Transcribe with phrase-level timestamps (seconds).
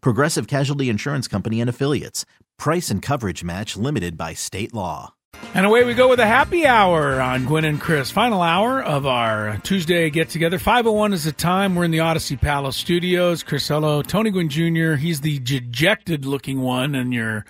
[0.00, 2.24] Progressive Casualty Insurance Company and Affiliates.
[2.58, 5.14] Price and coverage match limited by state law.
[5.54, 8.10] And away we go with a happy hour on Gwynn and Chris.
[8.10, 10.58] Final hour of our Tuesday get together.
[10.58, 11.74] 501 is the time.
[11.74, 13.42] We're in the Odyssey Palace studios.
[13.42, 17.44] Chris Ello, Tony Gwynn Jr., he's the dejected looking one in your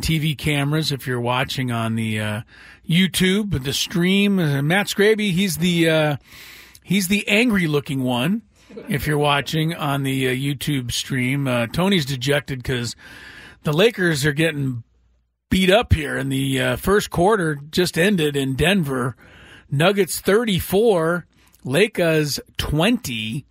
[0.00, 2.40] TV cameras if you're watching on the uh,
[2.88, 4.38] YouTube, the stream.
[4.38, 6.16] Uh, Matt Scraby, he's the uh,
[6.82, 8.42] he's the angry looking one
[8.88, 11.46] if you're watching on the uh, YouTube stream.
[11.46, 12.96] Uh, Tony's dejected because
[13.62, 14.82] the Lakers are getting
[15.50, 19.16] beat up here and the uh, first quarter just ended in Denver.
[19.70, 21.26] Nuggets 34,
[21.64, 23.46] Lakers 20.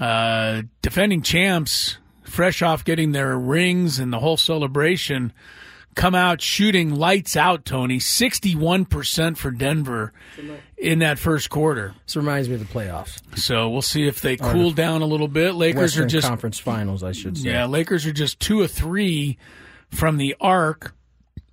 [0.00, 5.32] Uh, defending champs, fresh off getting their rings and the whole celebration,
[5.94, 7.98] come out shooting lights out, Tony.
[7.98, 10.12] 61% for Denver
[10.76, 11.94] in that first quarter.
[12.06, 13.20] This reminds me of the playoffs.
[13.38, 15.54] So we'll see if they cool down a little bit.
[15.54, 17.50] Lakers Western are just Conference Finals, I should say.
[17.50, 19.38] yeah, Lakers are just two of three
[19.90, 20.94] from the arc.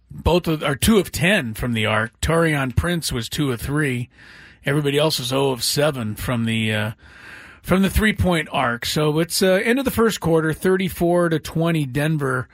[0.10, 2.20] Both of, are two of ten from the arc.
[2.20, 4.10] Taurean Prince was two of three.
[4.66, 6.92] Everybody else is zero of seven from the uh,
[7.64, 8.86] from the three point arc.
[8.86, 12.50] So it's uh, end of the first quarter, thirty four to twenty, Denver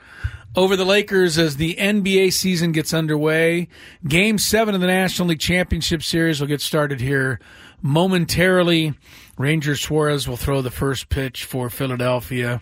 [0.58, 3.68] over the Lakers as the NBA season gets underway.
[4.08, 7.38] Game seven of the National League Championship Series will get started here
[7.80, 8.92] momentarily.
[9.36, 12.60] Ranger Suarez will throw the first pitch for Philadelphia.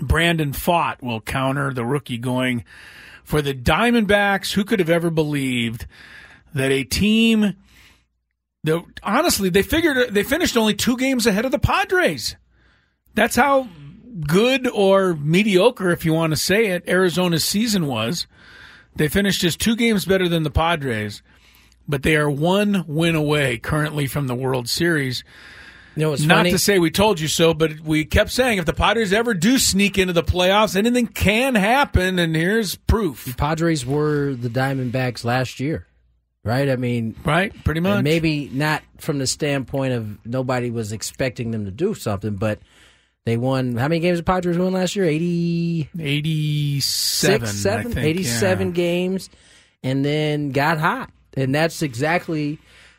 [0.00, 2.64] Brandon Pfaadt will counter the rookie going
[3.22, 4.54] for the Diamondbacks.
[4.54, 5.86] Who could have ever believed
[6.54, 7.54] that a team
[8.62, 12.34] that honestly they figured they finished only two games ahead of the Padres.
[13.14, 13.68] That's how
[14.26, 18.26] good or mediocre, if you want to say it, Arizona's season was.
[18.96, 21.22] They finished just two games better than the Padres,
[21.88, 25.24] but they are one win away currently from the World Series.
[25.96, 26.50] You know Not funny?
[26.52, 29.58] to say we told you so, but we kept saying if the Padres ever do
[29.58, 33.24] sneak into the playoffs, anything can happen, and here's proof.
[33.24, 35.86] The Padres were the Diamondbacks last year,
[36.44, 36.68] right?
[36.68, 37.52] I mean, Right?
[37.64, 38.02] Pretty much.
[38.02, 42.58] maybe not from the standpoint of nobody was expecting them to do something, but
[43.24, 43.76] they won.
[43.76, 45.06] How many games the Padres won last year?
[45.06, 48.74] 80, 87, six, seven, think, 87 yeah.
[48.74, 49.30] games,
[49.82, 51.10] and then got hot.
[51.36, 52.58] And that's exactly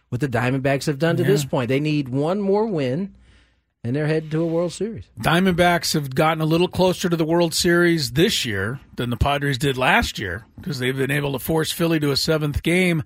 [0.09, 1.69] what the Diamondbacks have done to this point.
[1.69, 3.15] They need one more win,
[3.83, 5.05] and they're headed to a World Series.
[5.19, 9.57] Diamondbacks have gotten a little closer to the World Series this year than the Padres
[9.57, 13.03] did last year because they've been able to force Philly to a seventh game.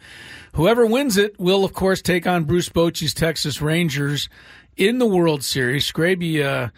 [0.54, 4.30] Whoever wins it will, of course, take on Bruce Bochy's Texas Rangers
[4.78, 5.92] in the World Series.
[5.92, 6.70] Scraby uh,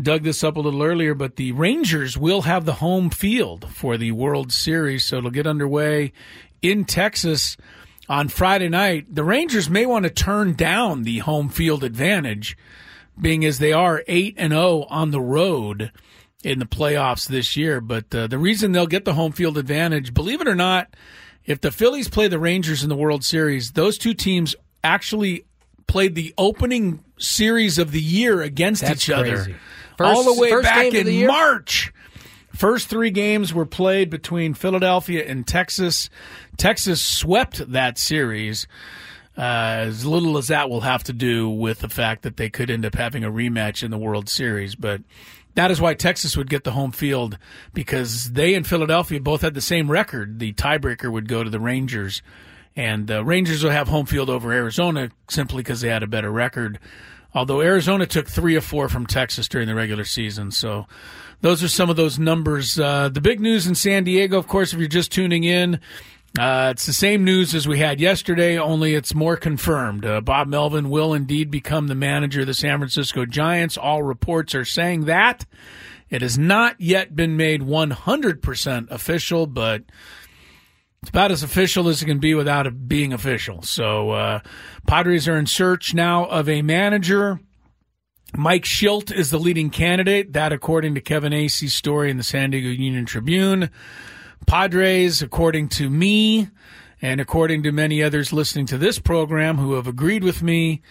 [0.00, 3.96] dug this up a little earlier, but the Rangers will have the home field for
[3.96, 6.12] the World Series, so it'll get underway
[6.62, 7.56] in Texas
[8.08, 9.14] on Friday night.
[9.14, 12.56] The Rangers may want to turn down the home field advantage
[13.20, 15.90] being as they are 8 and 0 on the road
[16.44, 17.80] in the playoffs this year.
[17.80, 20.94] But uh, the reason they'll get the home field advantage, believe it or not,
[21.44, 24.54] if the Phillies play the Rangers in the World Series, those two teams
[24.84, 25.44] actually
[25.86, 29.58] played the opening series of the year against That's each other.
[30.06, 30.16] Crazy.
[30.16, 31.26] all the way first back in?
[31.26, 31.92] March.
[32.54, 36.10] First three games were played between Philadelphia and Texas.
[36.56, 38.66] Texas swept that series.
[39.36, 42.68] Uh, as little as that will have to do with the fact that they could
[42.68, 45.00] end up having a rematch in the World Series, but
[45.54, 47.38] that is why Texas would get the home field
[47.72, 50.40] because they and Philadelphia both had the same record.
[50.40, 52.20] The tiebreaker would go to the Rangers,
[52.74, 56.32] and the Rangers will have home field over Arizona simply because they had a better
[56.32, 56.80] record.
[57.34, 60.86] Although Arizona took three or four from Texas during the regular season, so
[61.40, 62.78] those are some of those numbers.
[62.78, 65.80] Uh, the big news in San Diego, of course, if you're just tuning in,
[66.38, 70.04] uh, it's the same news as we had yesterday, only it's more confirmed.
[70.04, 73.76] Uh, Bob Melvin will indeed become the manager of the San Francisco Giants.
[73.76, 75.46] All reports are saying that.
[76.10, 79.82] It has not yet been made 100% official, but
[81.02, 83.62] it's about as official as it can be without it being official.
[83.62, 84.40] So, uh,
[84.86, 87.40] Padres are in search now of a manager.
[88.36, 90.32] Mike Shildt is the leading candidate.
[90.32, 93.70] That, according to Kevin Acee's story in the San Diego Union Tribune.
[94.46, 96.48] Padres, according to me,
[97.00, 100.82] and according to many others listening to this program who have agreed with me,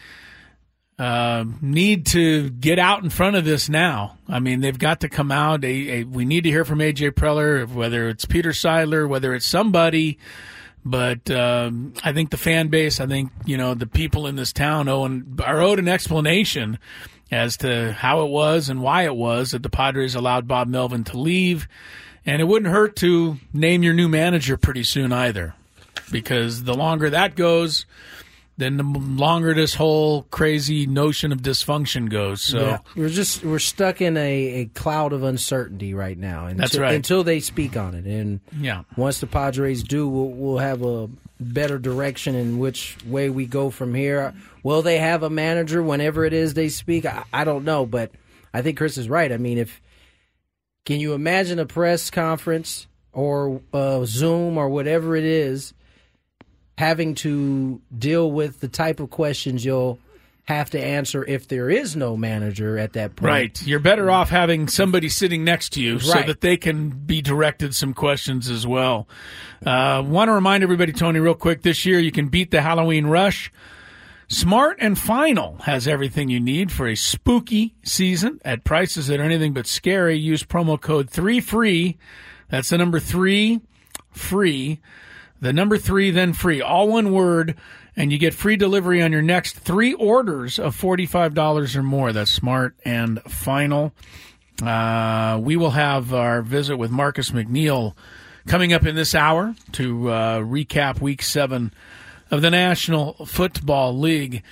[1.00, 4.18] uh, need to get out in front of this now.
[4.28, 5.64] I mean, they've got to come out.
[5.64, 9.46] A, a, we need to hear from AJ Preller, whether it's Peter Seidler, whether it's
[9.46, 10.18] somebody.
[10.84, 14.54] But um, I think the fan base, I think you know the people in this
[14.54, 16.80] town owe an, are owed an explanation
[17.30, 21.04] as to how it was and why it was that the Padres allowed Bob Melvin
[21.06, 21.68] to leave.
[22.26, 25.54] And it wouldn't hurt to name your new manager pretty soon either,
[26.12, 27.86] because the longer that goes,
[28.58, 32.42] then the longer this whole crazy notion of dysfunction goes.
[32.42, 32.78] So Yeah.
[32.96, 34.22] we're just we're stuck in a,
[34.62, 36.48] a cloud of uncertainty right now.
[36.48, 36.96] Until, That's right.
[36.96, 41.08] Until they speak on it, and yeah, once the Padres do, we'll, we'll have a
[41.40, 44.34] better direction in which way we go from here.
[44.64, 47.06] Will they have a manager whenever it is they speak?
[47.06, 48.12] I, I don't know, but
[48.54, 49.32] I think Chris is right.
[49.32, 49.80] I mean, if
[50.86, 55.74] can you imagine a press conference or uh, Zoom or whatever it is
[56.78, 60.00] having to deal with the type of questions you'll
[60.48, 63.28] have to answer if there is no manager at that point.
[63.28, 63.68] Right.
[63.68, 67.76] You're better off having somebody sitting next to you so that they can be directed
[67.76, 69.10] some questions as well.
[69.66, 73.08] Uh, Want to remind everybody, Tony, real quick this year you can beat the Halloween
[73.08, 73.52] rush.
[74.30, 79.24] Smart and Final has everything you need for a spooky season at prices that are
[79.24, 80.18] anything but scary.
[80.18, 81.98] Use promo code 3 free.
[82.50, 83.60] That's the number 3
[84.12, 84.80] free.
[85.40, 86.62] The number 3 then free.
[86.62, 87.56] All one word
[87.96, 92.14] and you get free delivery on your next 3 orders of $45 or more.
[92.14, 93.92] That's Smart and Final.
[94.62, 97.96] Uh, we will have our visit with Marcus McNeil
[98.48, 101.72] coming up in this hour to uh, recap week 7
[102.32, 104.44] of the National Football League.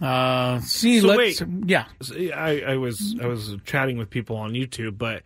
[0.00, 1.48] Uh, see, So let's wait.
[1.66, 1.84] yeah.
[2.34, 5.22] I, I was I was chatting with people on YouTube, but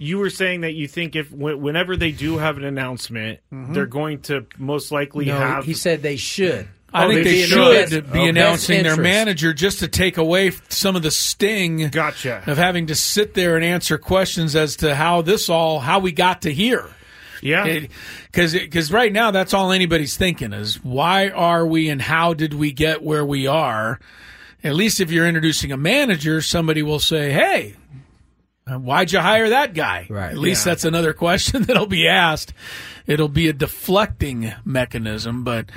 [0.00, 3.72] you were saying that you think if whenever they do have an announcement, mm-hmm.
[3.74, 5.64] they're going to most likely No, have.
[5.64, 6.68] he said they should.
[6.94, 7.88] I Oh, think they they should.
[7.90, 8.28] should Best- be okay.
[8.30, 12.42] announcing their manager just to take away some of the sting Gotcha.
[12.46, 16.12] of having to sit there and answer questions as to how this all how we
[16.12, 16.86] got to here.
[17.42, 17.80] yeah,
[18.26, 22.54] Because because right now that's all anybody's thinking is why are we and how did
[22.54, 24.00] we get where we are?
[24.64, 27.74] At least if you're introducing a manager, somebody will say, "Hey,
[28.76, 30.30] why'd you hire that guy?" Right.
[30.30, 30.72] At least Yeah.
[30.72, 32.52] that's another question that'll be asked.
[33.06, 35.70] It'll be a deflecting mechanism, but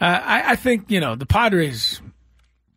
[0.00, 2.00] uh, I, I think you know the Padres.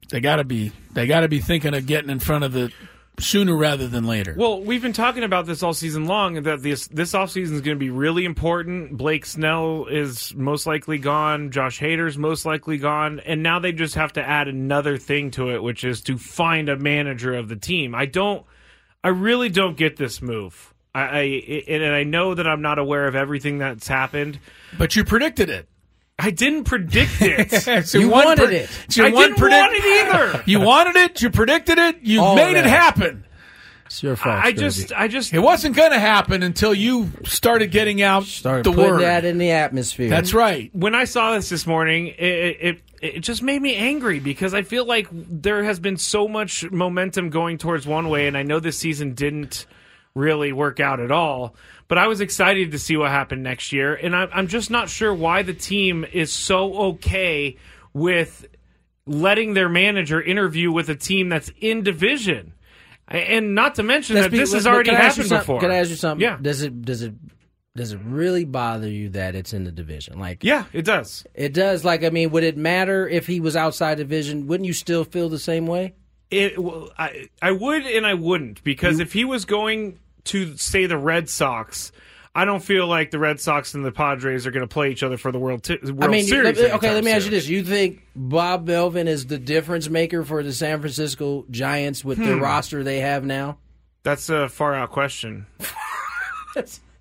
[0.10, 2.72] They got to be they got to be thinking of getting in front of the
[3.18, 4.36] sooner rather than later.
[4.38, 7.76] Well, we've been talking about this all season long, that this this offseason is going
[7.78, 8.98] to be really important.
[8.98, 11.50] Blake Snell is most likely gone.
[11.50, 15.50] Josh Hader's most likely gone, and now they just have to add another thing to
[15.56, 17.96] it, which is to find a manager of the team.
[17.96, 18.46] I don't,
[19.06, 20.74] I really don't get this move.
[20.96, 24.40] I, I and I know that I'm not aware of everything that's happened.
[24.78, 25.68] but you predicted it.
[26.18, 27.54] I didn't predict it.
[27.68, 28.70] It's You wanted pre- it.
[28.86, 30.44] it's your I didn't predict- want it either.
[30.48, 31.22] You wanted it.
[31.22, 31.98] You predicted it.
[32.02, 33.26] You All made it happen.
[33.86, 34.36] It's your fault.
[34.44, 34.60] I Scurvy.
[34.62, 38.72] just, I just, It wasn't going to happen until you started getting out started the
[38.72, 39.02] putting word.
[39.02, 40.10] that in the atmosphere.
[40.10, 40.72] That's right.
[40.74, 44.62] when I saw this this morning, it, it it just made me angry because I
[44.64, 48.60] feel like there has been so much momentum going towards one way, and I know
[48.60, 49.66] this season didn't
[50.14, 51.56] really work out at all.
[51.88, 54.90] But I was excited to see what happened next year, and I, I'm just not
[54.90, 57.58] sure why the team is so okay
[57.94, 58.48] with
[59.06, 62.54] letting their manager interview with a team that's in division.
[63.08, 65.42] And not to mention Let's that be- this has already can I ask you happened
[65.42, 65.60] before.
[65.60, 66.24] Can I ask you something?
[66.24, 66.40] Yeah.
[66.42, 67.14] Does it does it
[67.76, 70.18] does it really bother you that it's in the division?
[70.20, 71.26] Like Yeah, it does.
[71.34, 71.84] it does.
[71.84, 74.48] Like I mean, would it matter if he was outside division?
[74.48, 75.94] Wouldn't you still feel the same way?
[76.32, 80.86] It, well, I, I would and I wouldn't because if he was going to say
[80.88, 81.92] the Red Sox,
[82.34, 85.04] I don't feel like the Red Sox and the Padres are going to play each
[85.04, 86.60] other for the World, t- World I mean, Series.
[86.60, 86.94] let- okay.
[86.94, 90.52] Let me ask you this: You think Bob Melvin is the difference maker for the
[90.52, 92.26] San Francisco Giants with Hmm.
[92.26, 93.60] the roster they have now?
[94.04, 95.46] That's a far out question.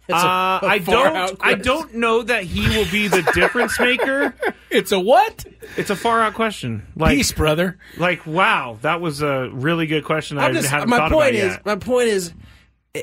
[0.06, 1.38] It's Uh, a- a I don't.
[1.40, 4.34] I don't know that he will be the difference maker.
[4.70, 5.44] It's a what?
[5.76, 6.84] It's a far out question.
[6.96, 7.78] Like, Peace, brother.
[7.96, 10.36] like, wow, that was a really good question.
[10.36, 11.64] I I'm just- hadn't my thought point about is, yet.
[11.66, 12.32] my point is,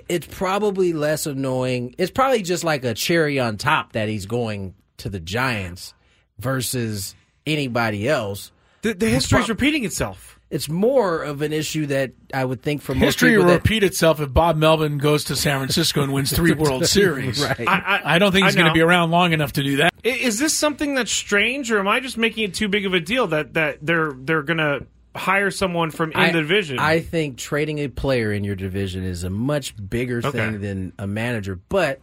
[0.10, 1.96] it's probably less annoying.
[1.98, 5.94] It's probably just like a cherry on top that he's going to the Giants
[6.40, 7.16] versus
[7.48, 8.52] anybody else.
[8.82, 10.38] The, the history's repeating itself.
[10.52, 13.84] It's more of an issue that I would think for History people will that, repeat
[13.84, 17.42] itself if Bob Melvin goes to San Francisco and wins three World Series.
[17.42, 17.66] Right.
[17.66, 19.94] I, I don't think he's going to be around long enough to do that.
[20.04, 23.00] Is this something that's strange, or am I just making it too big of a
[23.00, 24.80] deal that that they're they're gonna
[25.16, 26.80] hire someone from in I, the division?
[26.80, 30.32] I think trading a player in your division is a much bigger Okay.
[30.32, 31.60] thing than a manager.
[31.70, 32.02] But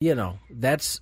[0.00, 1.00] you know, that's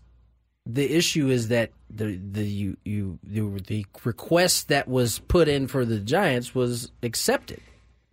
[0.64, 5.66] the issue is that the the you you the, the request that was put in
[5.68, 7.60] for the Giants was accepted.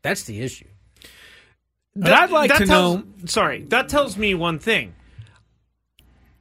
[0.01, 0.67] That's the issue.
[1.95, 4.93] But I'd like to tells, know- Sorry, that tells me one thing.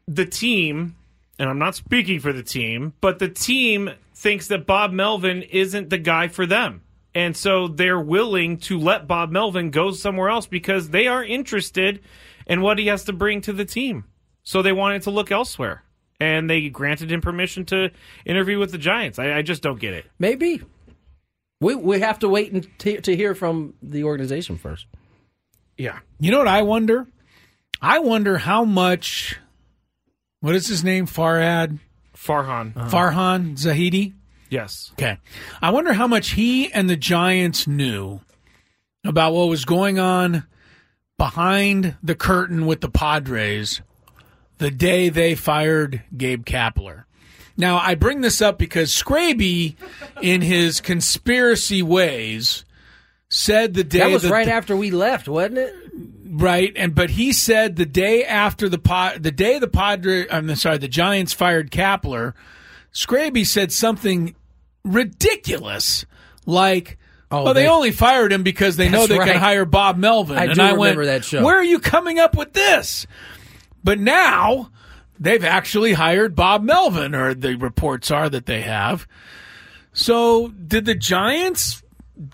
[0.06, 0.97] The team,
[1.38, 5.90] and I'm not speaking for the team, but the team thinks that Bob Melvin isn't
[5.90, 6.82] the guy for them.
[7.14, 12.00] And so they're willing to let Bob Melvin go somewhere else because they are interested
[12.47, 14.04] in what he has to bring to the team.
[14.44, 15.82] So they wanted to look elsewhere.
[16.20, 17.90] And they granted him permission to
[18.26, 19.18] interview with the Giants.
[19.18, 20.04] I, I just don't get it.
[20.18, 20.62] Maybe
[21.60, 24.86] we we have to wait and t- to hear from the organization first.
[25.78, 25.98] Yeah.
[26.18, 27.06] You know what I wonder?
[27.80, 29.38] I wonder how much.
[30.40, 31.06] What is his name?
[31.06, 31.78] Farhad
[32.14, 32.76] Farhan.
[32.76, 32.90] Uh-huh.
[32.90, 34.14] Farhan Zaidi.
[34.50, 34.90] Yes.
[34.92, 35.18] Okay.
[35.62, 38.20] I wonder how much he and the Giants knew
[39.04, 40.44] about what was going on
[41.16, 43.80] behind the curtain with the Padres
[44.61, 47.05] the day they fired Gabe Kapler.
[47.57, 49.75] Now, I bring this up because Scraby,
[50.23, 52.64] in his conspiracy ways,
[53.29, 55.75] said the day That was that right the- after we left, wasn't it?
[56.33, 60.55] Right, and but he said the day after the pod, the day the Padre, I'm
[60.55, 62.35] sorry, the Giants fired Kapler,
[62.95, 64.37] Scraby said something
[64.85, 66.05] ridiculous,
[66.47, 66.99] like,
[67.33, 69.31] Oh, "Oh, they, they- only fired him because they know they right.
[69.33, 71.45] can hire Bob Melvin." I and do I remember went, that show.
[71.45, 73.07] Where are you coming up with this?
[73.82, 74.70] But now
[75.18, 79.06] they've actually hired Bob Melvin, or the reports are that they have.
[79.92, 81.82] So, did the Giants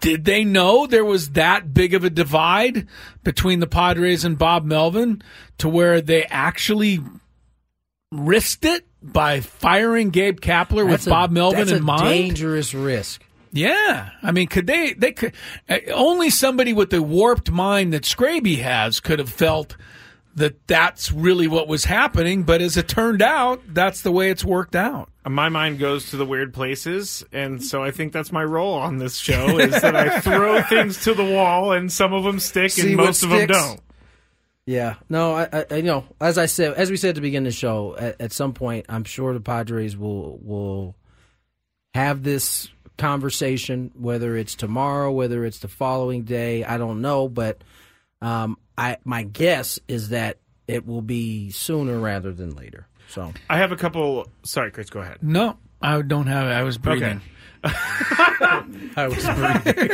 [0.00, 2.88] did they know there was that big of a divide
[3.22, 5.22] between the Padres and Bob Melvin
[5.58, 7.00] to where they actually
[8.10, 12.08] risked it by firing Gabe Kapler with a- Bob Melvin that's in a mind?
[12.08, 13.22] Dangerous risk.
[13.52, 14.92] Yeah, I mean, could they?
[14.92, 15.32] They could
[15.68, 19.76] uh, only somebody with the warped mind that Scraby has could have felt
[20.36, 22.44] that that's really what was happening.
[22.44, 25.10] But as it turned out, that's the way it's worked out.
[25.28, 28.98] my mind goes to the weird places, and so I think that's my role on
[28.98, 32.72] this show is that I throw things to the wall, and some of them stick,
[32.72, 33.80] See and most of them don't.
[34.66, 37.20] Yeah, no, I, I, I you know, as I said, as we said at the
[37.20, 40.96] beginning of the show, at, at some point, I'm sure the Padres will will
[41.94, 47.62] have this conversation, whether it's tomorrow, whether it's the following day, I don't know, but
[48.20, 52.86] um, I my guess is that it will be sooner rather than later.
[53.08, 54.28] So I have a couple.
[54.44, 55.18] Sorry, Chris, go ahead.
[55.22, 56.52] No, I don't have it.
[56.52, 57.20] I was breathing.
[57.64, 59.88] I was breathing.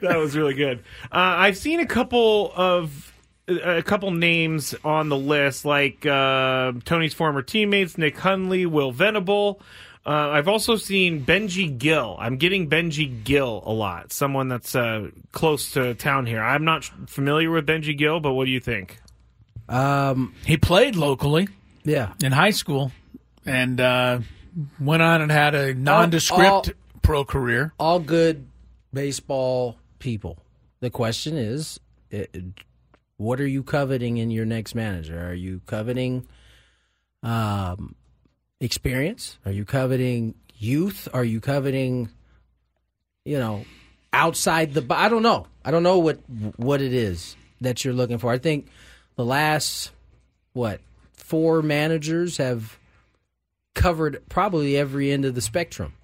[0.00, 0.80] that was really good.
[1.10, 3.12] Uh, I've seen a couple of
[3.48, 9.60] a couple names on the list, like uh, Tony's former teammates Nick Hundley, Will Venable.
[10.04, 12.16] Uh, I've also seen Benji Gil.
[12.18, 14.12] I'm getting Benji Gil a lot.
[14.12, 16.42] Someone that's uh, close to town here.
[16.42, 18.98] I'm not familiar with Benji Gil, but what do you think?
[19.68, 21.46] um, He played locally
[21.84, 22.14] yeah.
[22.22, 22.90] in high school
[23.46, 24.18] and uh,
[24.80, 26.64] went on and had a nondescript all-
[27.02, 27.72] pro career.
[27.78, 28.48] all good
[28.92, 30.36] baseball people.
[30.80, 31.78] The question is,
[32.10, 32.34] it,
[33.18, 35.28] what are you coveting in your next manager?
[35.28, 36.26] Are you coveting
[37.22, 37.94] um,
[38.62, 39.38] experience?
[39.44, 41.08] Are you coveting youth?
[41.12, 42.08] Are you coveting,
[43.24, 43.64] you know,
[44.12, 44.86] outside the?
[44.90, 45.46] I don't know.
[45.64, 46.20] I don't know what
[46.56, 48.32] what it is that you're looking for.
[48.32, 48.68] I think
[49.16, 49.90] the last
[50.52, 50.80] what
[51.12, 52.78] four managers have
[53.74, 55.94] covered probably every end of the spectrum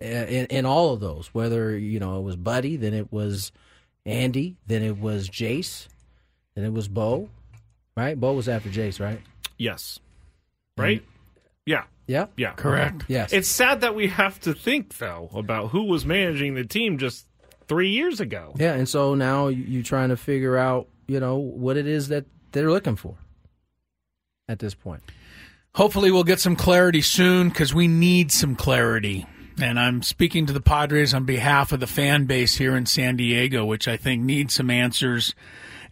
[0.00, 1.28] uh, in, in all of those.
[1.32, 3.50] Whether you know it was Buddy, then it was
[4.04, 5.88] Andy, then it was Jayce,
[6.54, 7.28] then it was Bo.
[7.96, 9.20] Right, Bo was after Jayce, right?
[9.56, 10.00] Yes.
[10.76, 11.04] Right?
[11.66, 11.84] Yeah.
[12.06, 12.52] Yeah, Yeah.
[12.52, 13.04] Correct.
[13.08, 13.32] yes.
[13.32, 17.26] It's sad that we have to think, though, about who was managing the team just
[17.66, 18.54] three years ago.
[18.58, 22.08] yeah, and so now you- you're trying to figure out, you know, what it is
[22.08, 23.14] that they're looking for
[24.48, 25.02] at this point.
[25.76, 29.26] Hopefully, we'll get some clarity soon because we need some clarity.
[29.60, 33.16] And I'm speaking to the Padres on behalf of the fan base here in San
[33.16, 35.34] Diego, which I think needs some answers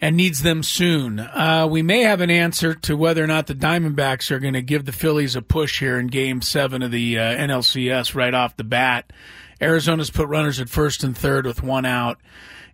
[0.03, 1.21] and needs them soon.
[1.21, 4.61] Uh, we may have an answer to whether or not the Diamondbacks are going to
[4.61, 8.57] give the Phillies a push here in Game 7 of the uh, NLCS right off
[8.57, 9.13] the bat.
[9.61, 12.19] Arizona's put runners at first and third with one out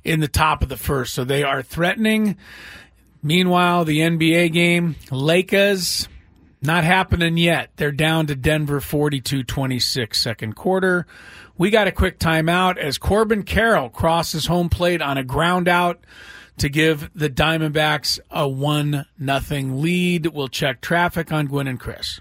[0.05, 1.13] in the top of the first.
[1.13, 2.39] So they are threatening.
[3.23, 6.09] Meanwhile, the NBA game, Lakers
[6.63, 7.71] Not happening yet.
[7.77, 11.07] They're down to Denver 42 26 second quarter.
[11.59, 16.01] We got a quick timeout as Corbin Carroll crosses home plate on a ground out
[16.59, 20.27] to give the Diamondbacks a 1 nothing lead.
[20.27, 22.21] We'll check traffic on Gwynn and Chris.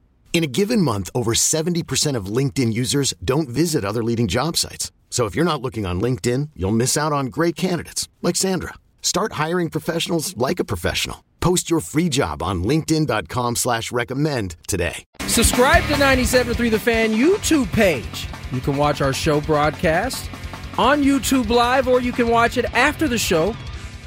[0.33, 4.91] In a given month, over 70% of LinkedIn users don't visit other leading job sites.
[5.09, 8.73] So if you're not looking on LinkedIn, you'll miss out on great candidates like Sandra.
[9.01, 11.21] Start hiring professionals like a professional.
[11.41, 15.03] Post your free job on linkedin.com slash recommend today.
[15.27, 18.27] Subscribe to 97.3 The Fan YouTube page.
[18.53, 20.29] You can watch our show broadcast
[20.77, 23.53] on YouTube Live, or you can watch it after the show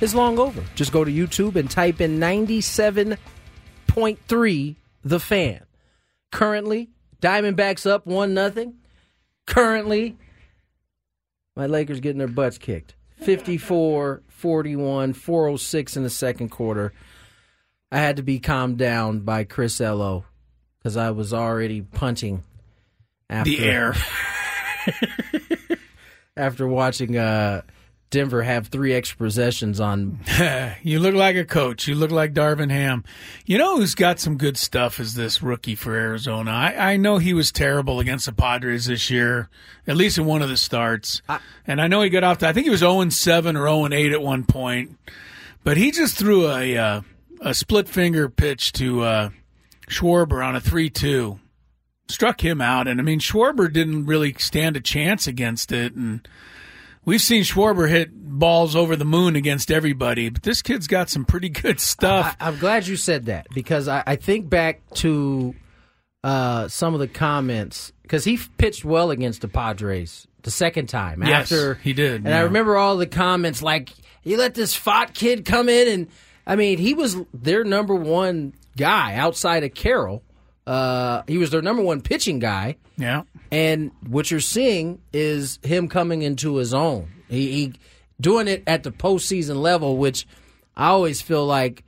[0.00, 0.64] is long over.
[0.74, 5.63] Just go to YouTube and type in 97.3 The Fan.
[6.34, 6.90] Currently,
[7.22, 8.74] Diamondbacks up 1 nothing.
[9.46, 10.16] Currently,
[11.54, 12.96] my Lakers getting their butts kicked.
[13.18, 16.92] 54 41, 406 in the second quarter.
[17.92, 20.24] I had to be calmed down by Chris Ello
[20.78, 22.42] because I was already punting
[23.30, 23.94] after The air.
[26.36, 27.62] after watching uh,
[28.14, 30.20] Denver have three extra possessions on.
[30.84, 31.88] you look like a coach.
[31.88, 33.02] You look like Darvin Ham.
[33.44, 36.52] You know who's got some good stuff is this rookie for Arizona.
[36.52, 39.48] I, I know he was terrible against the Padres this year,
[39.88, 41.22] at least in one of the starts.
[41.66, 43.92] and I know he got off to, I think he was 0 7 or 0
[43.92, 44.96] 8 at one point.
[45.64, 47.00] But he just threw a uh,
[47.40, 49.30] a split finger pitch to uh,
[49.88, 51.40] Schwarber on a 3 2.
[52.06, 52.86] Struck him out.
[52.86, 55.94] And I mean, Schwarber didn't really stand a chance against it.
[55.94, 56.28] And
[57.04, 61.24] We've seen Schwarber hit balls over the moon against everybody, but this kid's got some
[61.24, 62.36] pretty good stuff.
[62.40, 65.54] I, I'm glad you said that because I, I think back to
[66.22, 71.22] uh, some of the comments because he pitched well against the Padres the second time.
[71.22, 72.38] Yes, after he did, and yeah.
[72.38, 73.90] I remember all the comments like,
[74.22, 76.08] "You let this fat kid come in," and
[76.46, 80.22] I mean, he was their number one guy outside of Carroll.
[80.66, 82.76] Uh, he was their number one pitching guy.
[82.96, 83.22] yeah.
[83.54, 87.08] And what you're seeing is him coming into his own.
[87.28, 87.72] He, he
[88.20, 90.26] doing it at the postseason level, which
[90.76, 91.84] I always feel like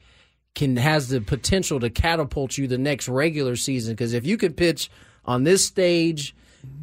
[0.55, 3.95] can has the potential to catapult you the next regular season.
[3.95, 4.89] Because if you could pitch
[5.25, 6.37] on this stage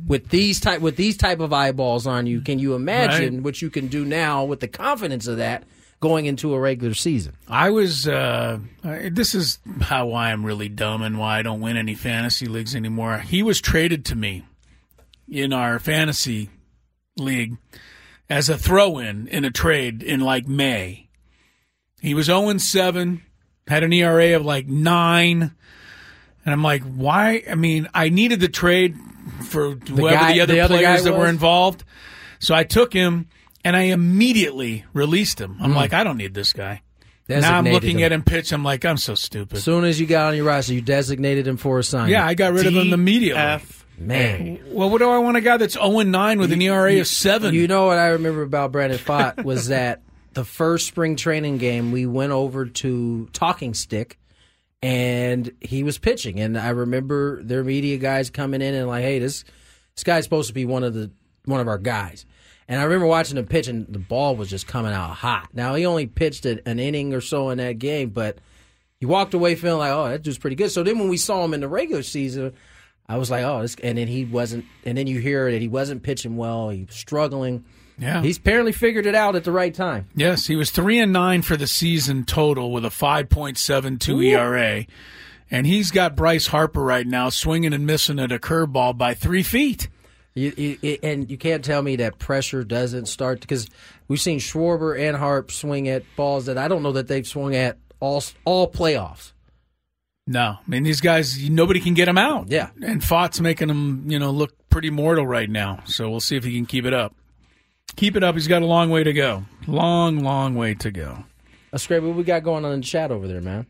[0.06, 3.44] with these type with these type of eyeballs on you, can you imagine Right.
[3.44, 5.64] what you can do now with the confidence of that
[6.02, 7.34] going into a regular season?
[7.48, 8.06] I was.
[8.06, 12.48] Uh, this is how why I'm really dumb and why I don't win any fantasy
[12.48, 13.20] leagues anymore.
[13.20, 14.44] He was traded to me
[15.30, 16.50] in our fantasy
[17.18, 17.58] league
[18.30, 21.10] as a throw-in in a trade in like May.
[22.02, 23.22] He was 0 7,
[23.68, 25.56] had an ERA of like nine,
[26.46, 27.44] and I'm like, why?
[27.50, 28.98] I mean, I needed the trade
[29.46, 31.84] for whoever guy- the other the players guy that were involved.
[32.40, 33.28] So I took him
[33.64, 35.58] and I immediately released him.
[35.62, 35.78] I'm hmm.
[35.78, 36.82] like, I don't need this guy.
[37.30, 38.06] Now I'm looking him.
[38.06, 38.52] at him pitch.
[38.52, 39.58] I'm like, I'm so stupid.
[39.58, 42.12] As soon as you got on your roster, you designated him for assignment.
[42.12, 43.42] yeah, I got rid of him immediately.
[43.42, 43.83] F.
[43.98, 44.60] man.
[44.68, 47.54] Well, what do I want a guy that's 0 9 with an ERA of 7?
[47.54, 50.02] You know what I remember about Brandon Pfaadt was that
[50.34, 54.20] the first spring training game we went over to Talking Stick
[54.82, 59.20] and he was pitching and I remember their media guys coming in and like, hey,
[59.20, 59.46] this
[59.96, 61.12] this guy's supposed to be one of the
[61.46, 62.26] one of our guys.
[62.68, 65.50] And I remember watching him pitch and the ball was just coming out hot.
[65.54, 68.40] Now he only pitched an an inning or so in that game, but
[69.00, 70.72] he walked away feeling like, oh, that dude's pretty good.
[70.72, 72.54] So then when we saw him in the regular season,
[73.08, 75.68] I was like, oh, this, and then he wasn't, and then you hear that he
[75.68, 76.70] wasn't pitching well.
[76.70, 77.66] He was struggling.
[77.98, 78.22] Yeah.
[78.22, 80.08] He's apparently figured it out at the right time.
[80.16, 84.00] Yes, he was three and nine for the season total with a five point seven
[84.00, 84.86] two ERA,
[85.52, 89.44] and he's got Bryce Harper right now swinging and missing at a curveball by three
[89.44, 89.90] feet.
[90.36, 93.68] You, you, and you can't tell me that pressure doesn't start because
[94.08, 97.54] we've seen Schwarber and Harp swing at balls that I don't know that they've swung
[97.54, 99.33] at all all playoffs.
[100.26, 102.50] No, I mean these guys, nobody can get them out.
[102.50, 102.70] Yeah.
[102.82, 105.80] and Pfaadt's making them, you know, look pretty mortal right now.
[105.86, 107.14] So we'll see if he can keep it up.
[107.96, 108.36] Keep it up.
[108.36, 109.44] He's got a long way to go.
[109.68, 111.26] Long, long way to go.
[111.72, 112.02] That's great.
[112.02, 113.68] What we got going on in the chat over there, man?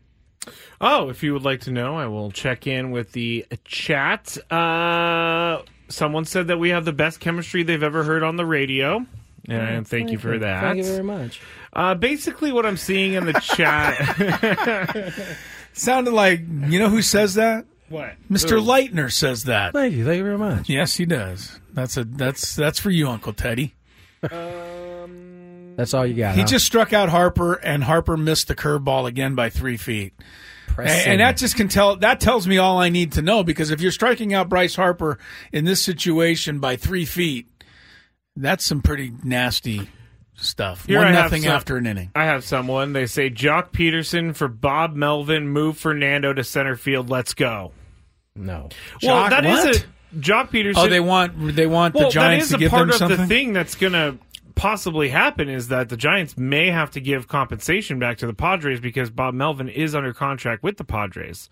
[0.80, 4.36] Oh, if you would like to know, I will check in with the chat.
[4.50, 9.04] Uh, someone said that we have the best chemistry they've ever heard on the radio.
[9.46, 10.60] And thank, you for that.
[10.62, 11.40] Thank you very much.
[11.72, 13.94] Uh, basically, what I'm seeing in the chat.
[15.74, 17.66] Sounded like you know who says that?
[17.88, 18.14] what?
[18.30, 18.60] Mr.
[18.62, 19.72] Leitner says that.
[19.72, 20.04] Thank you.
[20.04, 20.68] Thank you very much.
[20.68, 21.60] Yes, he does.
[21.72, 23.74] That's a that's that's for you, Uncle Teddy.
[25.76, 26.34] That's all you got.
[26.34, 26.46] He huh?
[26.46, 30.14] just struck out Harper, and Harper missed the curveball again by three feet.
[30.78, 33.70] And, and that just can tell that tells me all I need to know because
[33.70, 35.18] if you're striking out Bryce Harper
[35.52, 37.48] in this situation by three feet,
[38.34, 39.88] that's some pretty nasty
[40.36, 40.86] stuff.
[40.86, 42.10] Here One I nothing some- after an inning.
[42.14, 42.92] I have someone.
[42.92, 45.48] They say Joc Pederson for Bob Melvin.
[45.48, 47.10] Move Fernando to center field.
[47.10, 47.72] Let's go.
[48.34, 48.68] no.
[49.02, 49.76] well, Joc that is what?
[49.76, 50.74] a Joc Pederson.
[50.76, 53.08] Oh, they want they want well, the Giants that to is give a part of
[53.18, 54.18] the thing that's going to
[54.54, 58.80] possibly happen is that the Giants may have to give compensation back to the Padres
[58.80, 61.48] because Bob Melvin is under contract with the Padres.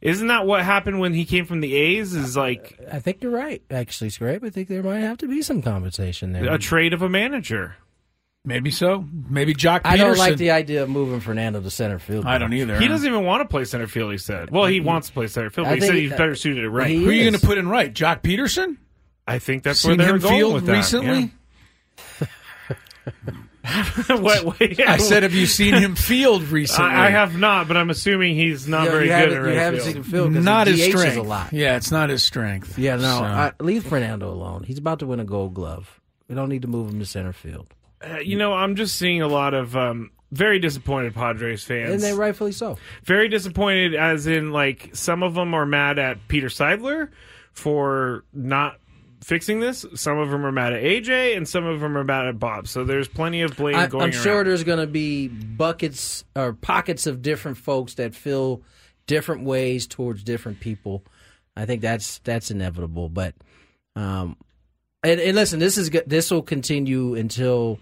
[0.00, 2.14] Isn't that what happened when he came from the A's?
[2.14, 3.62] Is uh, like I think you're right.
[3.70, 4.44] Actually, Scrape.
[4.44, 6.52] I think there might have to be some compensation there.
[6.52, 7.76] a trade of a manager.
[8.46, 9.06] Maybe so.
[9.30, 9.86] Maybe Joc Pederson.
[9.86, 12.26] I don't like the idea of moving Fernando to center field.
[12.26, 12.78] I don't either.
[12.78, 14.12] He doesn't even want to play center field.
[14.12, 14.50] He said.
[14.50, 15.66] Well, he wants to play center field.
[15.68, 16.88] But he said he- he's better suited at right.
[16.88, 17.92] he Who are you going to put in right?
[17.92, 18.76] Joc Pederson?
[19.26, 20.72] I think that's Seen where they're him going field with that.
[20.72, 21.32] recently?
[22.20, 22.26] Yeah.
[24.16, 24.92] what, what- yeah.
[24.92, 26.90] I said, have you seen him field recently?
[26.90, 29.46] I, I have not, but I'm assuming he's not You, very good haven't, at you
[29.46, 29.86] right haven't field.
[29.88, 31.16] seen him field because not his DHs strength.
[31.16, 31.52] a lot.
[31.54, 32.78] Yeah, it's not his strength.
[32.78, 33.02] Yeah, no.
[33.18, 34.64] So- I, leave Fernando alone.
[34.64, 36.00] He's about to win a Gold Glove.
[36.28, 37.68] We don't need to move him to center field,
[38.04, 41.92] Uh, you know, I'm just seeing a lot of um, very disappointed Padres fans.
[41.92, 42.76] and they rightfully so.
[43.04, 47.08] very disappointed, as in like some of them are mad at Peter Seidler
[47.52, 48.78] for not
[49.22, 49.86] fixing this.
[49.94, 52.68] Some of them are mad at AJ, and some of them are mad at Bob.
[52.68, 54.46] So there's plenty of blame I, going I'm sure around.
[54.46, 58.62] there's going to be buckets or pockets of different folks that feel
[59.06, 61.04] different ways towards different people.
[61.56, 63.08] I think that's that's inevitable.
[63.08, 63.34] But
[63.96, 64.36] um,
[65.02, 67.78] and, and listen, this is this will continue until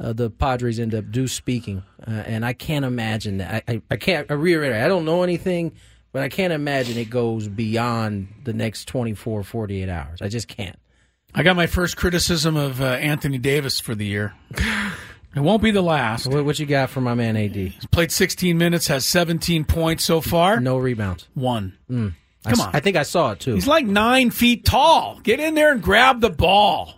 [0.00, 3.64] uh, the Padres end up do speaking, uh, and I can't imagine that.
[3.68, 4.72] I, I, I can't I reiterate.
[4.82, 5.72] I don't know anything,
[6.12, 10.22] but I can't imagine it goes beyond the next 24, 48 hours.
[10.22, 10.78] I just can't.
[11.34, 14.34] I got my first criticism of uh, Anthony Davis for the year.
[15.36, 16.26] It won't be the last.
[16.26, 17.54] What, what you got for my man AD?
[17.54, 20.58] He's played 16 minutes, has 17 points so far.
[20.58, 21.28] No rebounds.
[21.34, 21.76] One.
[21.88, 22.14] I Come
[22.46, 22.70] s- on.
[22.74, 23.54] I think I saw it too.
[23.54, 25.20] He's like nine feet tall.
[25.22, 26.94] Get in there and grab the ball.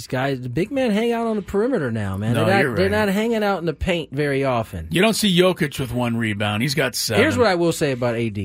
[0.00, 2.32] These guys, the big men hang out on the perimeter now, man.
[2.32, 4.88] No, they're not, you're they're not hanging out in the paint very often.
[4.90, 6.62] You don't see Jokic with one rebound.
[6.62, 7.22] He's got seven.
[7.22, 8.38] Here's what I will say about AD.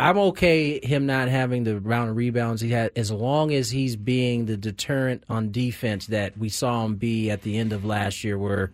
[0.00, 3.94] I'm okay him not having the round of rebounds he had as long as he's
[3.94, 8.24] being the deterrent on defense that we saw him be at the end of last
[8.24, 8.72] year where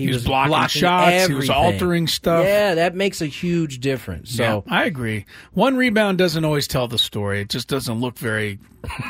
[0.00, 2.44] he, He was blocking shots, he was altering stuff.
[2.44, 4.34] Yeah, that makes a huge difference.
[4.34, 5.26] So yeah, I agree.
[5.52, 7.42] One rebound doesn't always tell the story.
[7.42, 8.58] It just doesn't look very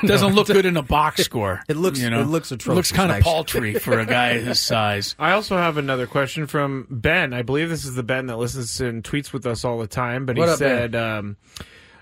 [0.05, 1.63] doesn't look good in a box score.
[1.69, 2.21] It looks- you know?
[2.21, 5.15] it looks It looks kind of paltry for a guy his size.
[5.19, 7.33] I also have another question from Ben.
[7.33, 10.27] I believe this is the Ben that listens and tweets with us all the time.
[10.27, 11.37] But he up, said, um,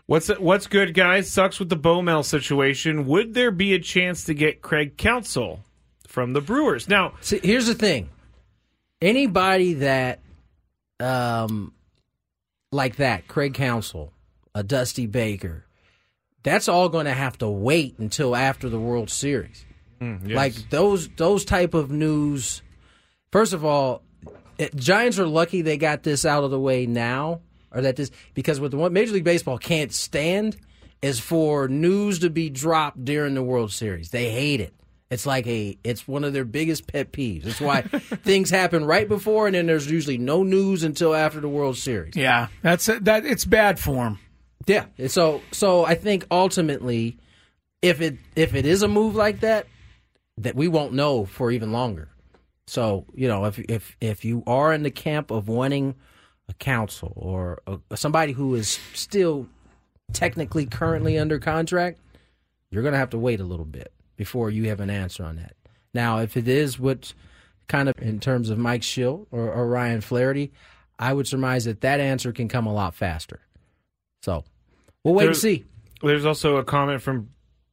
[0.07, 1.31] "What's what's good, guys?
[1.31, 3.07] Sucks with the Bowmel situation.
[3.07, 5.61] Would there be a chance to get Craig Counsell
[6.07, 6.89] from the Brewers?
[6.89, 8.09] Now, See, here's the thing.
[9.01, 10.21] Anybody that,
[11.01, 11.73] um,
[12.73, 14.13] like that, Craig Counsell,
[14.55, 15.65] a Dusty Baker,
[16.43, 19.65] that's all going to have to wait until after the World Series.
[20.35, 22.63] Like those those type of news.
[23.33, 24.03] First of all,
[24.57, 27.41] it, Giants are lucky they got this out of the way now,
[27.73, 30.57] or that this because what the one Major League Baseball can't stand
[31.03, 34.11] is for news to be dropped during the World Series.
[34.11, 34.75] They hate it.
[35.11, 37.47] It's like a it's one of their biggest pet peeves.
[37.47, 37.83] It's why
[38.23, 42.15] things happen right before and then there's usually no news until after the World Series.
[42.15, 43.25] Yeah, that's that.
[43.25, 44.19] It's bad form.
[44.67, 44.87] Yeah.
[45.07, 47.19] So so I think ultimately
[47.81, 49.67] if it if it is a move like that,
[50.37, 52.09] that we won't know for even longer.
[52.67, 55.95] So, you know, if if if you are in the camp of wanting
[56.51, 59.49] a Counsell or a, somebody who is still
[60.13, 61.99] technically currently under contract,
[62.71, 65.37] you're going to have to wait a little bit before you have an answer on
[65.37, 65.55] that.
[65.95, 67.15] Now, if it is what
[67.69, 70.53] kind of in terms of Mike Shildt or, or Ryan Flaherty,
[70.99, 73.41] I would surmise that that answer can come a lot faster.
[74.23, 74.45] So
[75.03, 75.65] we'll wait There's- and see.
[76.03, 77.31] There's also a comment from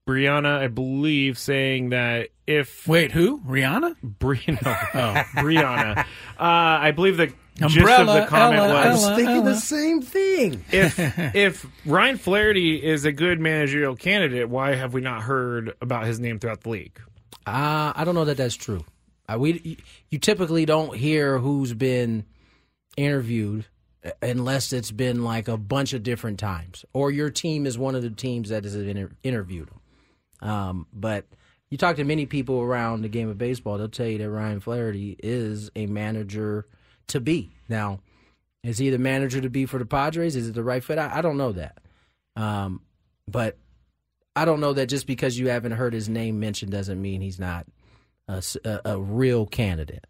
[0.07, 3.39] Brianna, I believe, saying that if Wait, who?
[3.41, 3.95] Rihanna?
[4.19, 6.05] Brianna, oh, Brianna, uh,
[6.39, 9.15] I believe the gist of the comment Ella, was Ella.
[9.15, 10.63] Thinking the same thing.
[10.71, 10.95] if
[11.35, 16.19] if Ryan Flaherty is a good managerial candidate, why have we not heard about his
[16.19, 16.99] name throughout the league?
[17.45, 18.83] Uh, I don't know that that's true.
[19.27, 19.77] Uh, we
[20.09, 22.25] you typically don't hear who's been
[22.97, 23.65] interviewed
[24.03, 27.95] uh, unless it's been like a bunch of different times, or your team is one
[27.95, 30.49] of the teams that has inter- interviewed them.
[30.49, 31.25] Um, but
[31.69, 34.59] you talk to many people around the game of baseball, they'll tell you that Ryan
[34.59, 36.67] Flaherty is a manager
[37.07, 37.51] to be.
[37.69, 37.99] Now,
[38.63, 40.35] is he the manager to be for the Padres?
[40.35, 40.97] Is it the right fit?
[40.97, 41.77] I, I don't know that.
[42.35, 42.81] Um,
[43.27, 43.57] but
[44.35, 47.39] I don't know that just because you haven't heard his name mentioned doesn't mean he's
[47.39, 47.65] not
[48.27, 50.05] a real candidate.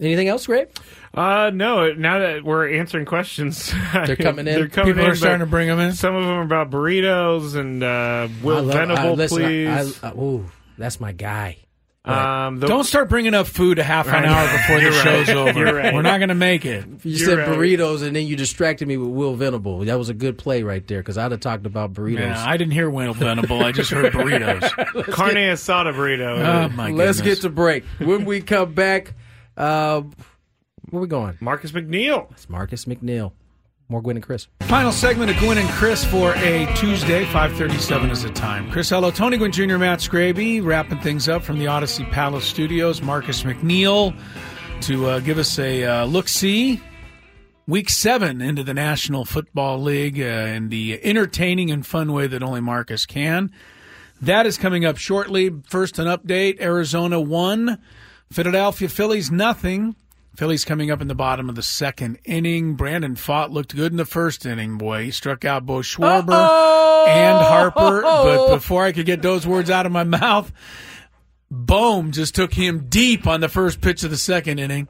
[0.00, 0.68] Anything else, Greg?
[1.14, 1.92] Uh, no.
[1.92, 4.54] Now that we're answering questions, They're coming in.
[4.54, 5.92] They're coming People in, are starting to bring them in.
[5.92, 9.46] Some of them are about burritos and uh, Will I love- I- Venable, listen, I-
[9.46, 10.02] please.
[10.02, 11.58] I, I, ooh, that's my guy.
[12.04, 15.26] Um, the, Don't start bringing up food a half an hour before the You're right.
[15.26, 15.64] show's over.
[15.76, 15.94] Right.
[15.94, 16.84] We're not going to make it.
[16.84, 17.48] You You're said right.
[17.48, 19.84] burritos, and then you distracted me with Will Venable.
[19.84, 22.18] That was a good play right there because I'd have talked about burritos.
[22.18, 23.62] Yeah, I didn't hear Will Venable.
[23.62, 24.62] I just heard burritos.
[25.12, 26.38] carne asada burrito.
[26.44, 27.38] Oh my Let's goodness.
[27.38, 27.84] get to break.
[27.98, 29.14] When we come back,
[29.56, 30.00] uh,
[30.90, 31.38] where are we going?
[31.40, 32.32] Marcus McNeil.
[32.32, 33.32] It's Marcus McNeil.
[33.92, 34.48] More Gwynn and Chris.
[34.62, 38.70] Final segment of Gwynn and Chris for a Tuesday, 537 is the time.
[38.70, 43.02] Chris Ello, Tony Gwynn Jr., Matt Scraby, wrapping things up from the Odyssey Palace Studios.
[43.02, 44.18] Marcus McNeil
[44.80, 46.80] to uh, give us a uh, look-see.
[47.66, 52.42] Week seven into the National Football League uh, in the entertaining and fun way that
[52.42, 53.52] only Marcus can.
[54.22, 55.50] That is coming up shortly.
[55.68, 56.62] First, an update.
[56.62, 57.78] Arizona one,
[58.32, 59.96] Philadelphia Phillies nothing.
[60.36, 62.74] Phillies coming up in the bottom of the second inning.
[62.74, 65.04] Brandon Pfaadt looked good in the first inning, boy.
[65.04, 68.00] He struck out both Schwarber and Harper.
[68.02, 70.50] But before I could get those words out of my mouth,
[71.50, 74.88] Bohm just took him deep on the first pitch of the second inning.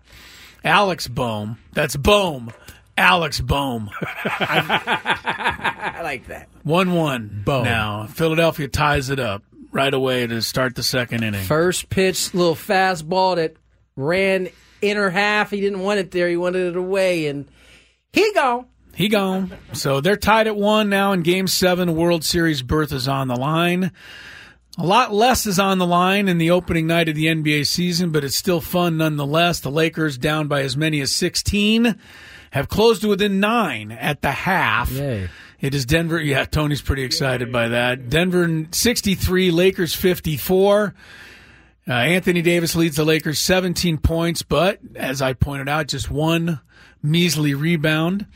[0.64, 1.58] Alex Bohm.
[1.72, 2.52] That's Bohm.
[2.96, 3.90] Alex Bohm.
[4.24, 6.48] I like that.
[6.62, 7.42] 1 1.
[7.44, 7.64] Bohm.
[7.64, 11.42] Now, Philadelphia ties it up right away to start the second inning.
[11.42, 13.56] First pitch, little fastball that
[13.96, 14.48] ran
[14.82, 15.50] inner half.
[15.50, 16.28] He didn't want it there.
[16.28, 17.48] He wanted it away, and
[18.12, 18.66] he gone.
[18.94, 19.52] He gone.
[19.72, 21.96] So they're tied at one now in Game Seven.
[21.96, 23.92] World Series berth is on the line.
[24.78, 28.10] A lot less is on the line in the opening night of the NBA season,
[28.10, 29.60] but it's still fun nonetheless.
[29.60, 31.98] The Lakers down by as many as 16
[32.52, 34.90] have closed to within nine at the half.
[34.90, 35.28] Yay.
[35.60, 36.20] It is Denver.
[36.20, 38.08] Yeah, Tony's pretty excited by that.
[38.08, 40.94] Denver 63, Lakers 54.
[41.88, 46.60] Uh, Anthony Davis leads the Lakers 17 points, but as I pointed out, just one
[47.02, 48.26] measly rebound.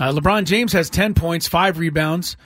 [0.00, 2.36] Uh, LeBron James has 10 points, five rebounds.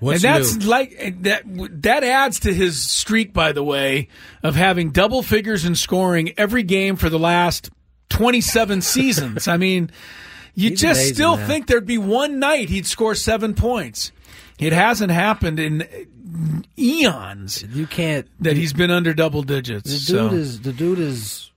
[0.00, 0.66] What's and that's new?
[0.66, 1.44] like that.
[1.82, 4.08] That adds to his streak, by the way,
[4.42, 7.70] of having double figures in scoring every game for the last
[8.10, 9.48] 27 seasons.
[9.48, 9.90] I mean,
[10.54, 11.48] you He's just amazing, still man.
[11.48, 14.12] think there'd be one night he'd score seven points.
[14.58, 15.88] It hasn't happened in
[16.78, 18.26] eons You can't.
[18.40, 19.90] that he's been under double digits.
[19.90, 20.28] The so.
[20.30, 21.50] dude is the dude is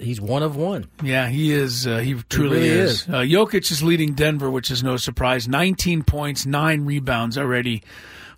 [0.00, 0.88] he's one of one.
[1.02, 1.86] Yeah, he is.
[1.86, 2.90] Uh, he truly really is.
[3.02, 3.08] is.
[3.08, 5.48] Uh, Jokic is leading Denver, which is no surprise.
[5.48, 7.82] 19 points, nine rebounds already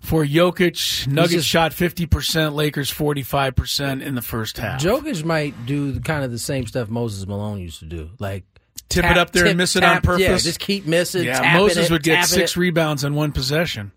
[0.01, 1.07] for Jokic.
[1.07, 4.81] Nuggets just- shot 50%, Lakers 45% in the first half.
[4.81, 8.43] Jokic might do kind of the same stuff Moses Malone used to do, like
[8.89, 10.21] Tip tap- it up there and tip, miss it on purpose.
[10.21, 11.23] Yeah, just keep missing.
[11.25, 12.57] yeah, Moses it, would get six it.
[12.57, 13.91] rebounds in one possession,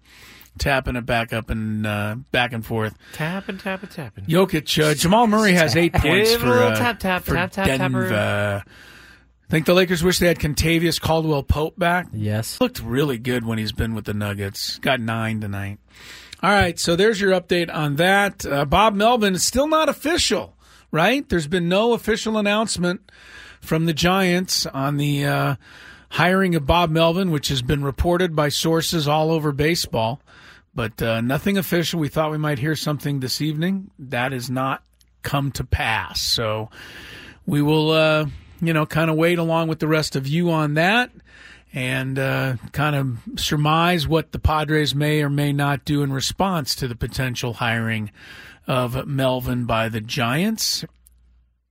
[0.58, 2.96] tapping it back up and uh, back and forth.
[3.12, 4.24] Tapping, tapping, tapping.
[4.24, 8.08] Jokic, uh, Jamal Murray has eight points for, uh, tap, tap, for tap, tap, Denver.
[8.08, 8.70] tapper.
[9.48, 12.08] I think the Lakers wish they had Kentavious Caldwell Pope back.
[12.12, 12.60] Yes.
[12.60, 14.78] Looked really good when he's been with the Nuggets.
[14.78, 15.78] Got nine tonight.
[16.42, 18.44] All right, so there's your update on that.
[18.44, 20.56] Uh, Bob Melvin is still not official,
[20.90, 21.26] right?
[21.28, 23.10] There's been no official announcement
[23.60, 25.56] from the Giants on the uh,
[26.10, 30.20] hiring of Bob Melvin, which has been reported by sources all over baseball,
[30.76, 31.98] but uh, nothing official.
[31.98, 33.90] We thought we might hear something this evening.
[33.98, 34.84] That has not
[35.22, 36.20] come to pass.
[36.20, 36.70] So
[37.46, 38.26] we will, uh,
[38.60, 41.10] you know, kind of wait along with the rest of you on that
[41.72, 46.74] and uh, kind of surmise what the Padres may or may not do in response
[46.76, 48.10] to the potential hiring
[48.66, 50.84] of Melvin by the Giants.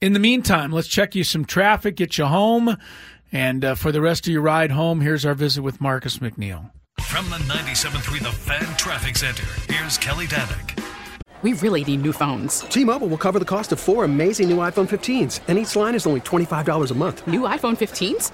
[0.01, 2.77] In the meantime, let's check you some traffic, get you home,
[3.31, 6.71] and uh, for the rest of your ride home, here's our visit with Marcus McNeil.
[7.01, 10.79] From the 97.3 The Fan Traffic Center, here's Kelly Danick.
[11.41, 12.61] We really need new phones.
[12.61, 16.07] T-Mobile will cover the cost of four amazing new iPhone 15s, and each line is
[16.07, 17.27] only $25 a month.
[17.27, 18.31] New iPhone 15s?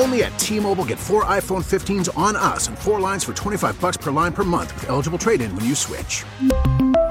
[0.00, 3.96] Only at T-Mobile get four iPhone 15s on us and four lines for 25 bucks
[3.96, 6.24] per line per month with eligible trade-in when you switch.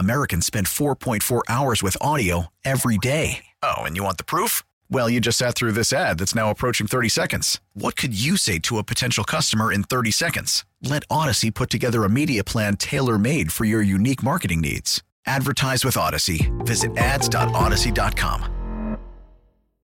[0.00, 3.44] Americans spend 4.4 hours with audio every day.
[3.62, 4.62] Oh, and you want the proof?
[4.88, 7.60] Well, you just sat through this ad that's now approaching 30 seconds.
[7.74, 10.64] What could you say to a potential customer in 30 seconds?
[10.82, 15.02] Let Audacy put together a media plan tailor made for your unique marketing needs.
[15.26, 16.50] Advertise with Audacy.
[16.64, 18.56] Visit ads.audacy.com.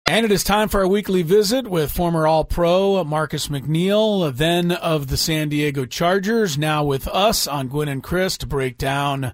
[0.08, 4.70] And it is time for our weekly visit with former All Pro Marcus McNeill, then
[4.70, 9.32] of the San Diego Chargers, now with us on Gwynn and Chris to break down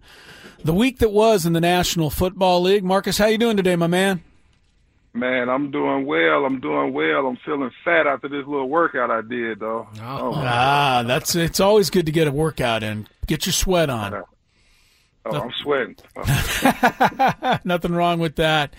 [0.65, 2.85] the week that was in the National Football League.
[2.85, 4.23] Marcus, how you doing today, my man?
[5.15, 6.47] Man, I'm doing well.
[6.47, 7.27] I'm doing well.
[7.27, 9.87] I'm feeling fat after this little workout I did, though.
[10.01, 13.07] Oh, ah, that's it's always good to get a workout in.
[13.27, 14.25] Get your sweat on.
[15.25, 15.95] Oh, I'm sweating.
[17.65, 18.75] Nothing wrong with that.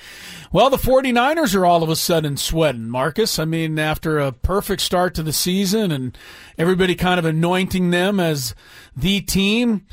[0.51, 3.39] Well, the 49ers are all of a sudden sweating, Marcus.
[3.39, 6.17] I mean, after a perfect start to the season and
[6.57, 8.55] everybody kind of anointing them as
[8.93, 9.85] the team,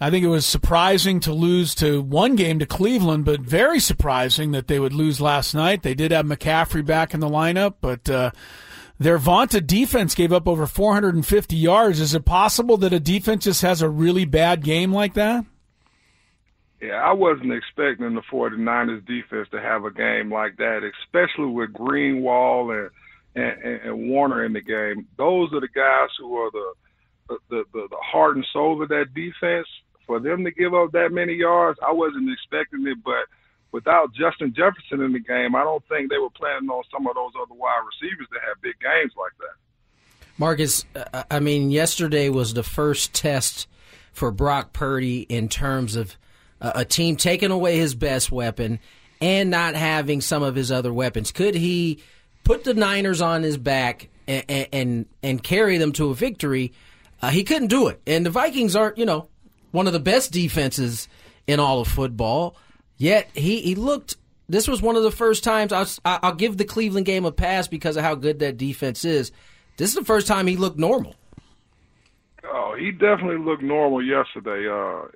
[0.00, 4.52] I think it was surprising to lose to one game to Cleveland, but very surprising
[4.52, 5.82] that they would lose last night.
[5.82, 8.30] They did have McCaffrey back in the lineup, but uh,
[8.98, 11.98] their vaunted defense gave up over 450 yards.
[11.98, 15.44] Is it possible that a defense just has a really bad game like that?
[16.80, 21.72] Yeah, I wasn't expecting the 49ers defense to have a game like that, especially with
[21.72, 22.90] Greenlaw and,
[23.34, 25.08] and, and Warner in the game.
[25.16, 26.72] Those are the guys who are the
[27.50, 29.66] the, the the heart and soul of that defense.
[30.08, 32.96] For them to give up that many yards, I wasn't expecting it.
[33.04, 33.28] But
[33.72, 37.14] without Justin Jefferson in the game, I don't think they were planning on some of
[37.14, 39.54] those other wide receivers to have big games like that.
[40.38, 43.68] Marcus, uh, I mean, yesterday was the first test
[44.12, 46.16] for Brock Purdy in terms of
[46.60, 48.80] a team taking away his best weapon
[49.20, 51.32] and not having some of his other weapons.
[51.32, 52.02] Could he
[52.44, 56.72] put the Niners on his back and and, and carry them to a victory?
[57.20, 59.28] Uh, he couldn't do it, and the Vikings aren't, you know,
[59.70, 61.08] one of the best defenses
[61.46, 62.56] in all of football.
[62.96, 64.16] Yet he he looked.
[64.48, 67.68] This was one of the first times I'll, I'll give the Cleveland game a pass
[67.68, 69.30] because of how good that defense is.
[69.76, 71.14] This is the first time he looked normal.
[72.44, 74.68] Oh, he definitely looked normal yesterday.
[74.68, 75.08] Uh,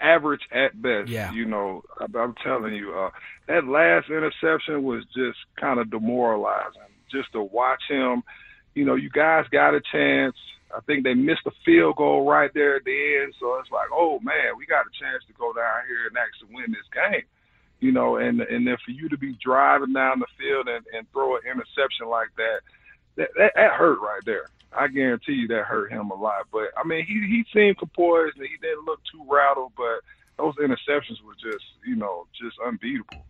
[0.00, 1.08] average at best.
[1.08, 1.32] Yeah.
[1.32, 3.10] You know, I'm telling you, uh,
[3.46, 6.82] that last interception was just kind of demoralizing.
[7.10, 8.22] Just to watch him,
[8.74, 10.36] you know, you guys got a chance.
[10.74, 13.88] I think they missed a field goal right there at the end, so it's like,
[13.92, 17.24] oh man, we got a chance to go down here and actually win this game.
[17.80, 21.06] You know, and and then for you to be driving down the field and, and
[21.12, 22.60] throw an interception like that,
[23.16, 24.50] that, that that hurt right there.
[24.76, 26.46] I guarantee you that hurt him a lot.
[26.52, 29.72] But I mean, he he seemed composed and he didn't look too rattled.
[29.76, 30.04] But
[30.36, 33.24] those interceptions were just you know just unbeatable.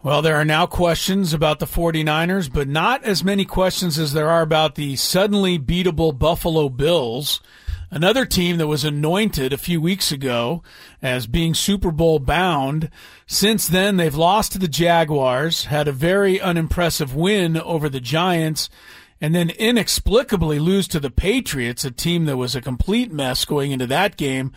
[0.00, 4.30] Well, there are now questions about the 49ers, but not as many questions as there
[4.30, 7.40] are about the suddenly beatable Buffalo Bills,
[7.90, 10.62] another team that was anointed a few weeks ago
[11.02, 12.90] as being Super Bowl bound.
[13.26, 18.70] Since then, they've lost to the Jaguars, had a very unimpressive win over the Giants,
[19.20, 23.72] and then inexplicably lose to the Patriots, a team that was a complete mess going
[23.72, 24.52] into that game.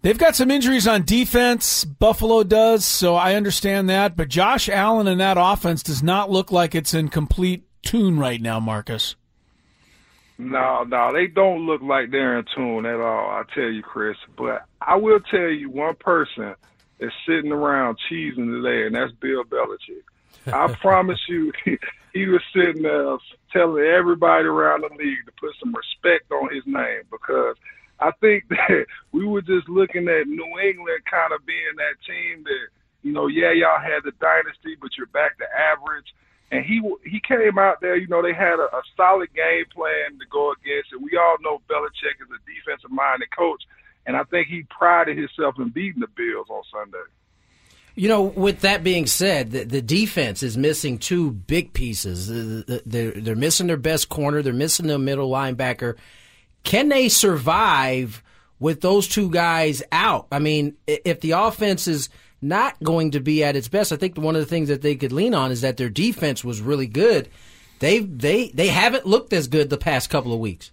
[0.00, 1.84] They've got some injuries on defense.
[1.84, 4.16] Buffalo does, so I understand that.
[4.16, 8.40] But Josh Allen and that offense does not look like it's in complete tune right
[8.40, 9.16] now, Marcus.
[10.38, 13.28] No, no, they don't look like they're in tune at all.
[13.28, 14.16] I tell you, Chris.
[14.36, 16.54] But I will tell you one person
[17.00, 20.04] is sitting around cheesing today, and that's Bill Belichick.
[20.52, 21.76] I promise you, he,
[22.14, 23.16] he was sitting there
[23.52, 27.56] telling everybody around the league to put some respect on his name because
[28.00, 32.44] I think that we were just looking at New England kind of being that team
[32.44, 32.66] that,
[33.02, 36.06] you know, yeah, y'all had the dynasty, but you're back to average.
[36.50, 40.18] And he he came out there, you know, they had a, a solid game plan
[40.18, 41.02] to go against it.
[41.02, 43.62] We all know Belichick is a defensive minded coach,
[44.06, 47.04] and I think he prided himself in beating the Bills on Sunday.
[47.96, 52.28] You know, with that being said, the, the defense is missing two big pieces.
[52.86, 54.40] They're missing their best corner.
[54.40, 55.96] They're missing their middle linebacker.
[56.64, 58.22] Can they survive
[58.58, 60.26] with those two guys out?
[60.30, 62.08] I mean, if the offense is
[62.40, 64.96] not going to be at its best, I think one of the things that they
[64.96, 67.28] could lean on is that their defense was really good.
[67.80, 70.72] They they they haven't looked as good the past couple of weeks.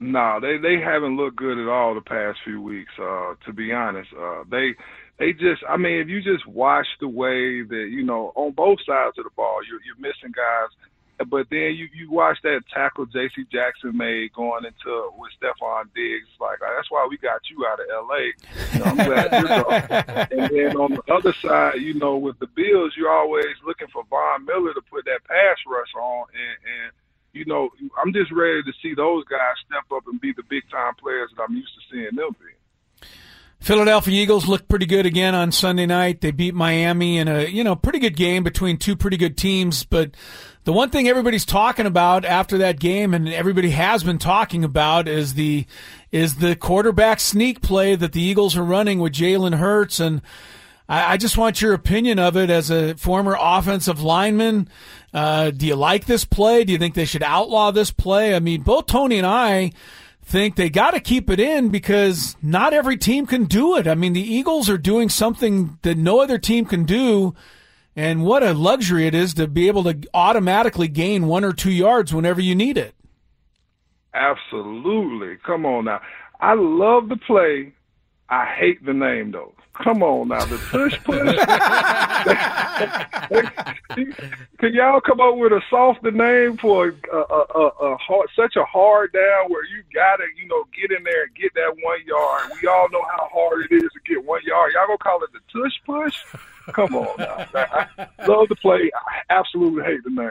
[0.00, 2.92] No, they they haven't looked good at all the past few weeks.
[2.98, 4.74] Uh, to be honest, uh, they
[5.18, 8.78] they just I mean, if you just watch the way that you know on both
[8.86, 10.68] sides of the ball, you're you're missing guys.
[11.18, 13.46] But then you you watch that tackle J.C.
[13.52, 16.28] Jackson made going into with Stefon Diggs.
[16.40, 18.24] Like that's why we got you out of L.A.
[18.72, 20.28] You know, I'm glad you're gone.
[20.34, 24.04] And then on the other side, you know, with the Bills, you're always looking for
[24.10, 26.26] Von Miller to put that pass rush on.
[26.32, 26.92] And, and
[27.32, 27.70] you know,
[28.02, 31.30] I'm just ready to see those guys step up and be the big time players
[31.36, 33.06] that I'm used to seeing them be.
[33.60, 36.20] Philadelphia Eagles looked pretty good again on Sunday night.
[36.20, 39.84] They beat Miami in a, you know, pretty good game between two pretty good teams,
[39.84, 40.10] but
[40.64, 45.06] the one thing everybody's talking about after that game and everybody has been talking about
[45.08, 45.66] is the
[46.10, 50.22] is the quarterback sneak play that the Eagles are running with Jalen Hurts and
[50.88, 54.68] I, I just want your opinion of it as a former offensive lineman.
[55.12, 56.64] Uh, do you like this play?
[56.64, 58.34] Do you think they should outlaw this play?
[58.34, 59.72] I mean, both Tony and I
[60.22, 63.86] think they got to keep it in because not every team can do it.
[63.86, 67.34] I mean, the Eagles are doing something that no other team can do.
[67.96, 71.70] And what a luxury it is to be able to automatically gain one or two
[71.70, 72.94] yards whenever you need it.
[74.12, 75.36] Absolutely.
[75.44, 76.00] Come on now.
[76.40, 77.72] I love the play.
[78.28, 79.52] I hate the name though.
[79.74, 81.18] Come on now, the tush push.
[84.58, 88.54] Can y'all come up with a softer name for a, a, a, a hard, such
[88.54, 91.98] a hard down where you gotta, you know, get in there and get that one
[92.06, 92.52] yard.
[92.62, 94.74] We all know how hard it is to get one yard.
[94.74, 96.22] Y'all gonna call it the tush push?
[96.72, 97.46] Come on now.
[97.54, 98.90] I love the play.
[98.94, 100.30] I absolutely hate the name.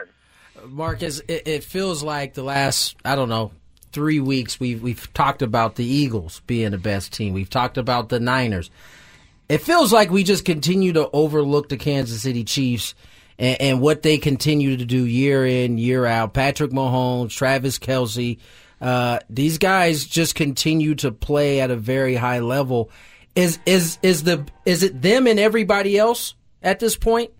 [0.66, 3.52] Marcus, it, it feels like the last I don't know
[3.92, 7.34] three weeks we've we've talked about the Eagles being the best team.
[7.34, 8.70] We've talked about the Niners
[9.48, 12.94] it feels like we just continue to overlook the Kansas City Chiefs
[13.38, 16.34] and, and, what they continue to do year in, year out.
[16.34, 18.38] Patrick Mahomes, Travis Kelce,
[18.80, 22.90] uh, these guys just continue to play at a very high level.
[23.34, 27.32] Is is is the is it them and everybody else at this point?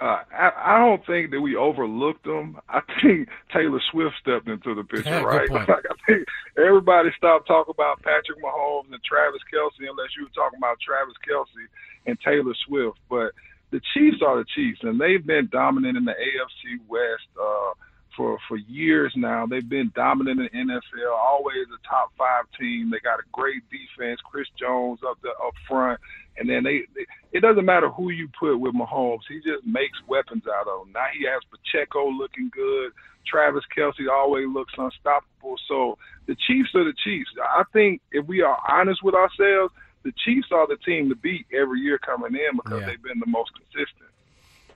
[0.00, 2.58] Uh, I, I don't think that we overlooked them.
[2.68, 5.50] I think Taylor Swift stepped into the picture, yeah, right?
[5.50, 10.34] Like I think everybody stopped talking about Patrick Mahomes and Travis Kelce unless you were
[10.34, 11.66] talking about Travis Kelce
[12.06, 12.98] and Taylor Swift.
[13.10, 13.32] But
[13.70, 17.26] the Chiefs are the Chiefs, and they've been dominant in the AFC West.
[17.34, 17.74] Uh,
[18.18, 19.46] for for years now.
[19.46, 22.90] They've been dominant in the NFL, always a top five team.
[22.90, 24.20] They got a great defense.
[24.28, 26.00] Chris Jones up the up front,
[26.36, 29.24] and then they, they it doesn't matter who you put with Mahomes.
[29.28, 30.92] He just makes weapons out of them.
[30.92, 32.92] Now he has Pacheco looking good.
[33.24, 35.56] Travis Kelce always looks unstoppable.
[35.68, 35.96] So
[36.26, 37.30] the Chiefs are the Chiefs.
[37.40, 41.46] I think if we are honest with ourselves, the Chiefs are the team to beat
[41.52, 42.86] every year coming in because yeah.
[42.86, 44.07] they've been the most consistent.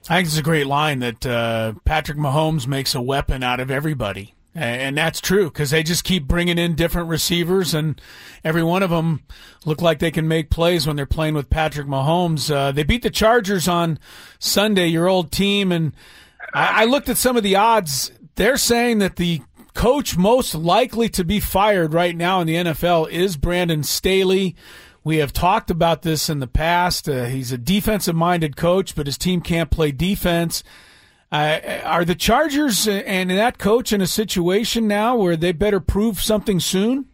[0.09, 3.70] I think it's a great line that uh, Patrick Mahomes makes a weapon out of
[3.70, 4.34] everybody.
[4.55, 7.98] And that's true because they just keep bringing in different receivers, and
[8.44, 9.22] every one of them
[9.64, 12.55] look like they can make plays when they're playing with Patrick Mahomes.
[12.55, 13.98] Uh, they beat the Chargers on
[14.38, 15.94] Sunday, your old team, and
[16.53, 18.12] I, I looked at some of the odds.
[18.34, 19.40] They're saying that the
[19.72, 24.55] coach most likely to be fired right now in the NFL is Brandon Staley.
[25.05, 27.09] We have talked about this in the past.
[27.09, 30.62] Uh, he's a defensive minded coach, but his team can't play defense.
[31.32, 36.20] Uh, are the Chargers and that coach in a situation now where they better prove
[36.20, 37.07] something soon?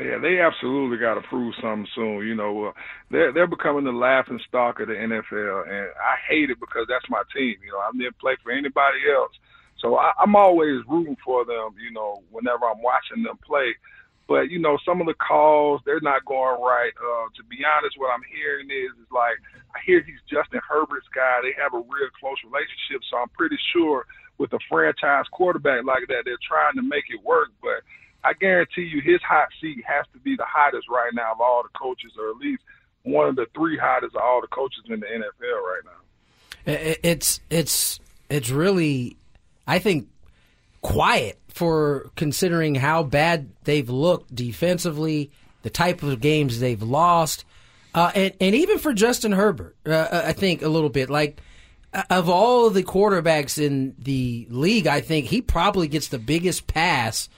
[0.00, 2.26] Yeah, they absolutely got to prove something soon.
[2.26, 2.72] You know, uh,
[3.10, 7.08] they're they're becoming the laughing stock of the NFL, and I hate it because that's
[7.08, 7.56] my team.
[7.64, 9.32] You know, I didn't play for anybody else,
[9.78, 11.76] so I, I'm always rooting for them.
[11.82, 13.74] You know, whenever I'm watching them play.
[14.28, 16.92] But you know, some of the calls they're not going right.
[16.98, 19.38] Uh, to be honest, what I'm hearing is is like
[19.74, 21.40] I hear he's Justin Herbert's guy.
[21.42, 24.06] They have a real close relationship, so I'm pretty sure
[24.38, 27.50] with a franchise quarterback like that, they're trying to make it work.
[27.62, 27.86] But
[28.24, 31.62] I guarantee you, his hot seat has to be the hottest right now of all
[31.62, 32.62] the coaches, or at least
[33.02, 36.02] one of the three hottest of all the coaches in the NFL right now.
[36.66, 39.16] It's it's it's really,
[39.68, 40.08] I think
[40.86, 45.32] quiet for considering how bad they've looked defensively,
[45.62, 47.44] the type of games they've lost,
[47.92, 51.40] uh, and and even for Justin Herbert, uh, I think a little bit like
[51.92, 56.68] uh, of all the quarterbacks in the league, I think he probably gets the biggest
[56.68, 57.28] pass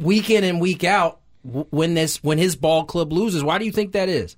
[0.00, 3.42] week in and week out when this when his ball club loses.
[3.42, 4.36] Why do you think that is?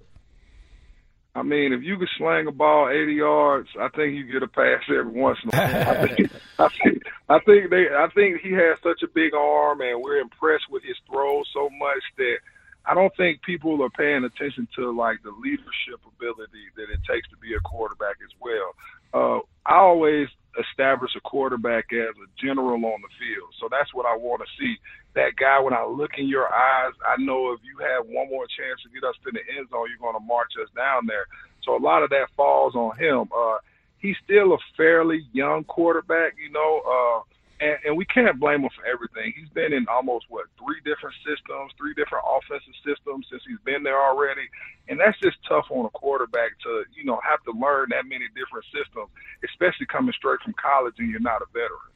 [1.35, 4.49] I mean, if you could slang a ball 80 yards, I think you get a
[4.49, 5.89] pass every once in a while.
[5.89, 9.81] I think, I think, I think they, I think he has such a big arm,
[9.81, 12.39] and we're impressed with his throws so much that
[12.85, 17.29] I don't think people are paying attention to like the leadership ability that it takes
[17.31, 18.75] to be a quarterback as well.
[19.13, 20.29] Uh, I always
[20.59, 24.49] establish a quarterback as a general on the field, so that's what I want to
[24.59, 24.77] see.
[25.15, 28.47] That guy, when I look in your eyes, I know if you have one more
[28.47, 31.27] chance to get us to the end zone, you're going to march us down there.
[31.63, 33.29] So a lot of that falls on him.
[33.35, 33.59] Uh,
[33.99, 36.83] he's still a fairly young quarterback, you know.
[36.87, 37.21] Uh,
[37.61, 39.33] and, and we can't blame him for everything.
[39.37, 43.83] He's been in almost what three different systems, three different offensive systems since he's been
[43.83, 44.49] there already,
[44.89, 48.27] and that's just tough on a quarterback to you know have to learn that many
[48.35, 49.13] different systems,
[49.45, 51.91] especially coming straight from college and you're not a veteran.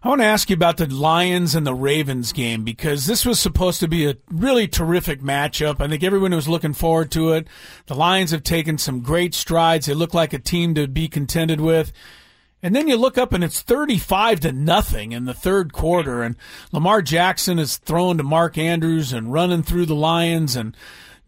[0.00, 3.40] I want to ask you about the Lions and the Ravens game because this was
[3.40, 5.80] supposed to be a really terrific matchup.
[5.80, 7.48] I think everyone was looking forward to it.
[7.86, 9.86] The Lions have taken some great strides.
[9.86, 11.92] They look like a team to be contended with.
[12.62, 16.36] And then you look up and it's 35 to nothing in the third quarter and
[16.72, 20.76] Lamar Jackson is thrown to Mark Andrews and running through the Lions and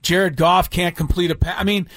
[0.02, 1.56] Jared Goff can't complete a pass.
[1.58, 1.88] I mean,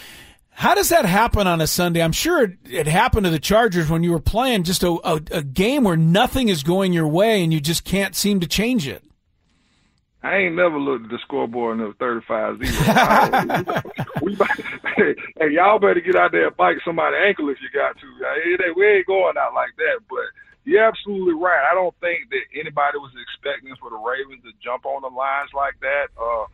[0.52, 2.04] how does that happen on a Sunday?
[2.04, 5.16] I'm sure it, it happened to the Chargers when you were playing just a, a,
[5.32, 8.88] a game where nothing is going your way and you just can't seem to change
[8.88, 9.04] it.
[10.24, 13.84] I ain't never looked at the scoreboard and it was 35 0.
[14.21, 14.36] we,
[14.95, 18.07] hey, hey, y'all better get out there and bite somebody's ankle if you got to.
[18.47, 19.99] It we ain't going out like that.
[20.09, 20.32] But
[20.63, 21.67] you're absolutely right.
[21.69, 25.49] I don't think that anybody was expecting for the Ravens to jump on the lines
[25.53, 26.07] like that.
[26.15, 26.45] Uh,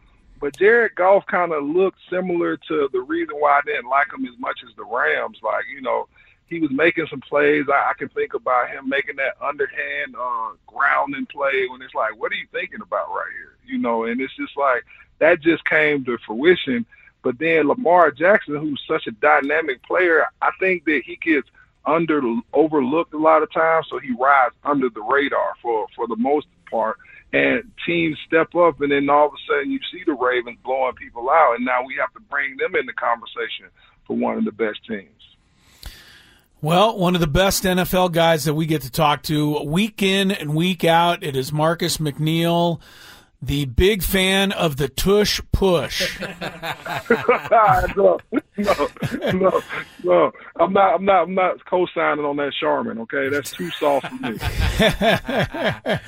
[0.41, 4.25] but Jared Goff kind of looked similar to the reason why I didn't like him
[4.25, 5.37] as much as the Rams.
[5.43, 6.07] Like, you know,
[6.49, 7.65] he was making some plays.
[7.69, 12.19] I, I can think about him making that underhand uh, grounding play when it's like,
[12.19, 13.55] what are you thinking about right here?
[13.65, 14.83] You know, and it's just like
[15.19, 16.85] that just came to fruition.
[17.21, 21.47] But then Lamar Jackson, who's such a dynamic player, I think that he gets
[21.85, 22.21] under
[22.53, 26.47] overlooked a lot of times, so he rides under the radar for for the most
[26.69, 26.97] part.
[27.31, 30.95] And teams step up, and then all of a sudden you see the Ravens blowing
[30.95, 33.67] people out, and now we have to bring them in the conversation
[34.07, 35.19] for one of the best teams.
[36.61, 40.29] Well, one of the best NFL guys that we get to talk to week in
[40.29, 42.81] and week out, it is Marcus McNeill,
[43.41, 46.19] the big fan of the tush push.
[46.21, 46.35] no,
[47.95, 48.19] no,
[48.57, 49.61] no,
[50.03, 50.31] no.
[50.59, 50.95] I'm not.
[50.95, 51.23] I'm not.
[51.23, 52.99] I'm not co-signing on that Charmin.
[52.99, 54.37] Okay, that's too soft for me.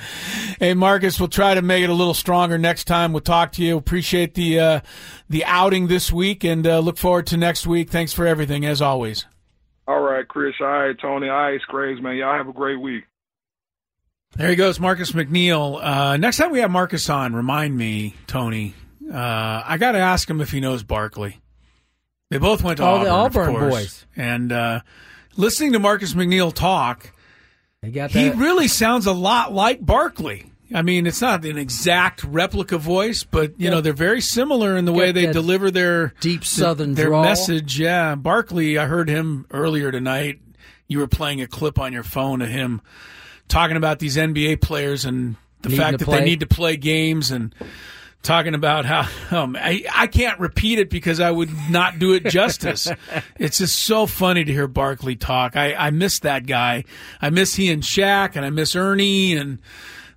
[0.60, 3.14] hey, Marcus, we'll try to make it a little stronger next time.
[3.14, 3.78] We'll talk to you.
[3.78, 4.80] Appreciate the uh,
[5.30, 7.88] the outing this week, and uh, look forward to next week.
[7.88, 9.24] Thanks for everything, as always.
[9.86, 10.54] All right, Chris.
[10.60, 11.28] All right, Tony.
[11.28, 12.16] All right, Scraggs, man.
[12.16, 13.04] Y'all have a great week.
[14.36, 15.78] There he goes, Marcus McNeill.
[15.82, 18.74] Uh, next time we have Marcus on, remind me, Tony.
[19.12, 21.38] Uh, I got to ask him if he knows Barkley.
[22.30, 23.74] They both went to All Auburn, the Auburn of course.
[23.74, 24.06] boys.
[24.16, 24.80] And uh,
[25.36, 27.12] listening to Marcus McNeill talk,
[27.82, 30.51] They got he really sounds a lot like Barkley.
[30.74, 34.84] I mean, it's not an exact replica voice, but you know they're very similar in
[34.84, 37.24] the way they deliver their deep Southern their drawl.
[37.24, 37.78] message.
[37.78, 38.78] Yeah, Barkley.
[38.78, 40.40] I heard him earlier tonight.
[40.88, 42.82] You were playing a clip on your phone of him
[43.48, 47.30] talking about these NBA players and the Needing fact that they need to play games
[47.30, 47.54] and
[48.22, 49.06] talking about how
[49.42, 52.88] um, I, I can't repeat it because I would not do it justice.
[53.38, 55.56] it's just so funny to hear Barkley talk.
[55.56, 56.84] I, I miss that guy.
[57.20, 59.58] I miss he and Shaq and I miss Ernie and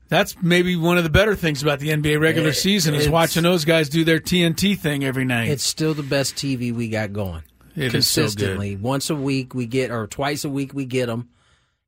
[0.07, 3.43] that's maybe one of the better things about the NBA regular It- season is watching
[3.43, 5.49] those guys do their TNT thing every night.
[5.49, 7.43] It's still the best TV we got going.
[7.75, 8.25] It is so good.
[8.27, 8.75] consistently.
[8.77, 11.29] Once a week we get, or twice a week we get them.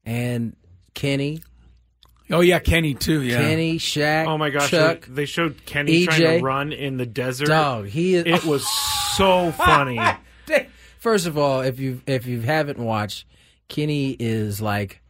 [0.06, 0.56] And
[0.94, 1.44] Kenny,
[2.32, 3.22] oh yeah, Kenny too.
[3.22, 4.70] Yeah, Kenny, Shaq, Oh my gosh!
[4.70, 7.48] Chuck, they, they showed Kenny trying to run in the desert.
[7.48, 8.26] Dog, he is.
[8.26, 8.66] It was
[9.16, 10.00] so funny.
[11.00, 13.26] First of all, if you if you haven't watched,
[13.70, 15.02] Kenny is like,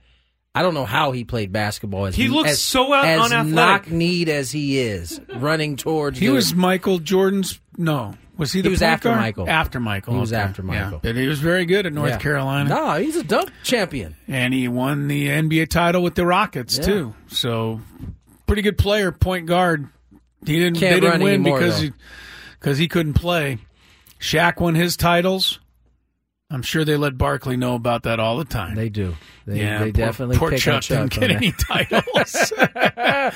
[0.58, 2.06] I don't know how he played basketball.
[2.08, 3.54] As He looks as, so out as unathletic.
[3.54, 6.18] knock-kneed as he is, running towards.
[6.20, 7.60] He the- was Michael Jordan's.
[7.78, 8.62] No, was he?
[8.62, 9.22] He was after guard?
[9.22, 9.50] Michael.
[9.50, 10.14] After Michael.
[10.16, 10.42] He was okay.
[10.42, 10.92] after Michael.
[10.94, 11.00] Yeah.
[11.04, 12.18] But he was very good at North Yeah.
[12.18, 12.70] Carolina.
[12.70, 14.16] No, he's a dunk champion.
[14.28, 16.84] and he won the NBA title with the Rockets Yeah.
[16.86, 17.16] too.
[17.28, 17.82] So
[18.48, 19.88] pretty good player, point guard.
[20.46, 20.80] He didn't.
[20.80, 21.86] Can't they didn't win anymore, because though.
[21.88, 21.94] he
[22.60, 23.58] because he couldn't play.
[24.20, 25.60] Shaq won his titles.
[26.50, 28.76] I'm sure they let Barkley know about that all the time.
[28.76, 29.16] They do.
[29.46, 32.54] They, yeah, they poor, definitely poor pick Chuck didn't get any titles.
[32.58, 33.34] I,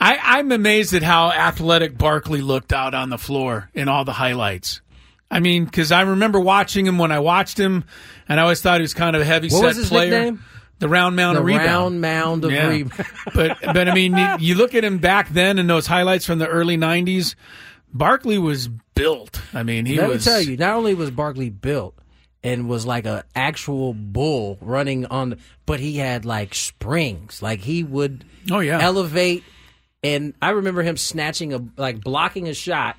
[0.00, 4.80] I'm amazed at how athletic Barkley looked out on the floor in all the highlights.
[5.28, 7.84] I mean, because I remember watching him when I watched him,
[8.28, 9.66] and I always thought he was kind of a heavy set player.
[9.68, 10.10] What set was his player.
[10.10, 10.44] nickname?
[10.78, 11.66] The round mound The of rebound.
[11.66, 12.68] round mound of Yeah.
[12.68, 13.06] rebound.
[13.34, 16.38] but but I mean, you, you look at him back then in those highlights from
[16.38, 17.34] the early '90s.
[17.92, 19.40] Barkley was built.
[19.54, 20.26] I mean, he Let was.
[20.26, 21.98] Let me tell you, not only was Barkley built
[22.46, 27.42] and was like a actual bull running on, the, but he had like springs.
[27.42, 28.80] Like he would Oh, yeah.
[28.80, 29.42] elevate.
[30.04, 32.96] And I remember him snatching a like blocking a shot,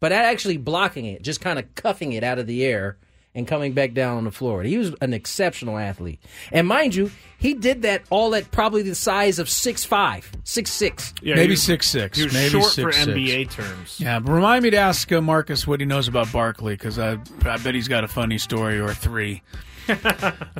[0.00, 2.98] but actually blocking it, just kind of cuffing it out of the air
[3.34, 4.62] and coming back down on the floor.
[4.62, 6.18] He was an exceptional athlete.
[6.50, 11.14] And mind you, he did that all at probably the size of 6'5", 6'6".
[11.22, 12.18] Yeah, maybe he was- six six.
[12.18, 13.06] he was maybe short six, for six.
[13.06, 14.00] NBA terms.
[14.00, 17.18] Yeah, but remind me to ask uh, Marcus what he knows about Barkley because I
[17.44, 19.42] I bet he's got a funny story or three.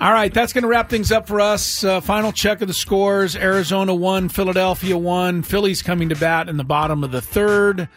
[0.01, 1.85] All right, that's going to wrap things up for us.
[1.85, 5.43] Uh, final check of the scores: Arizona one, Philadelphia one.
[5.43, 7.89] Phillies coming to bat in the bottom of the third.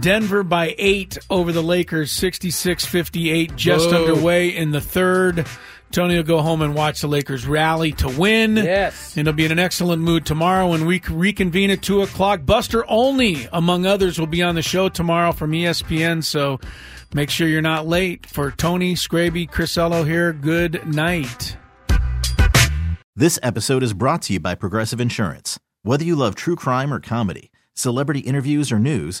[0.00, 4.00] Denver by eight over the Lakers, 66-58, just Whoa.
[4.00, 5.46] underway in the third.
[5.90, 8.56] Tony will go home and watch the Lakers rally to win.
[8.56, 9.14] Yes.
[9.16, 12.46] And he'll be in an excellent mood tomorrow when we reconvene at 2 o'clock.
[12.46, 16.58] Buster Olney, among others, will be on the show tomorrow from ESPN, so
[17.12, 18.24] make sure you're not late.
[18.24, 21.58] For Tony, Scraby, Chris Ello here, good night.
[23.14, 25.60] This episode is brought to you by Progressive Insurance.
[25.82, 29.20] Whether you love true crime or comedy, celebrity interviews or news,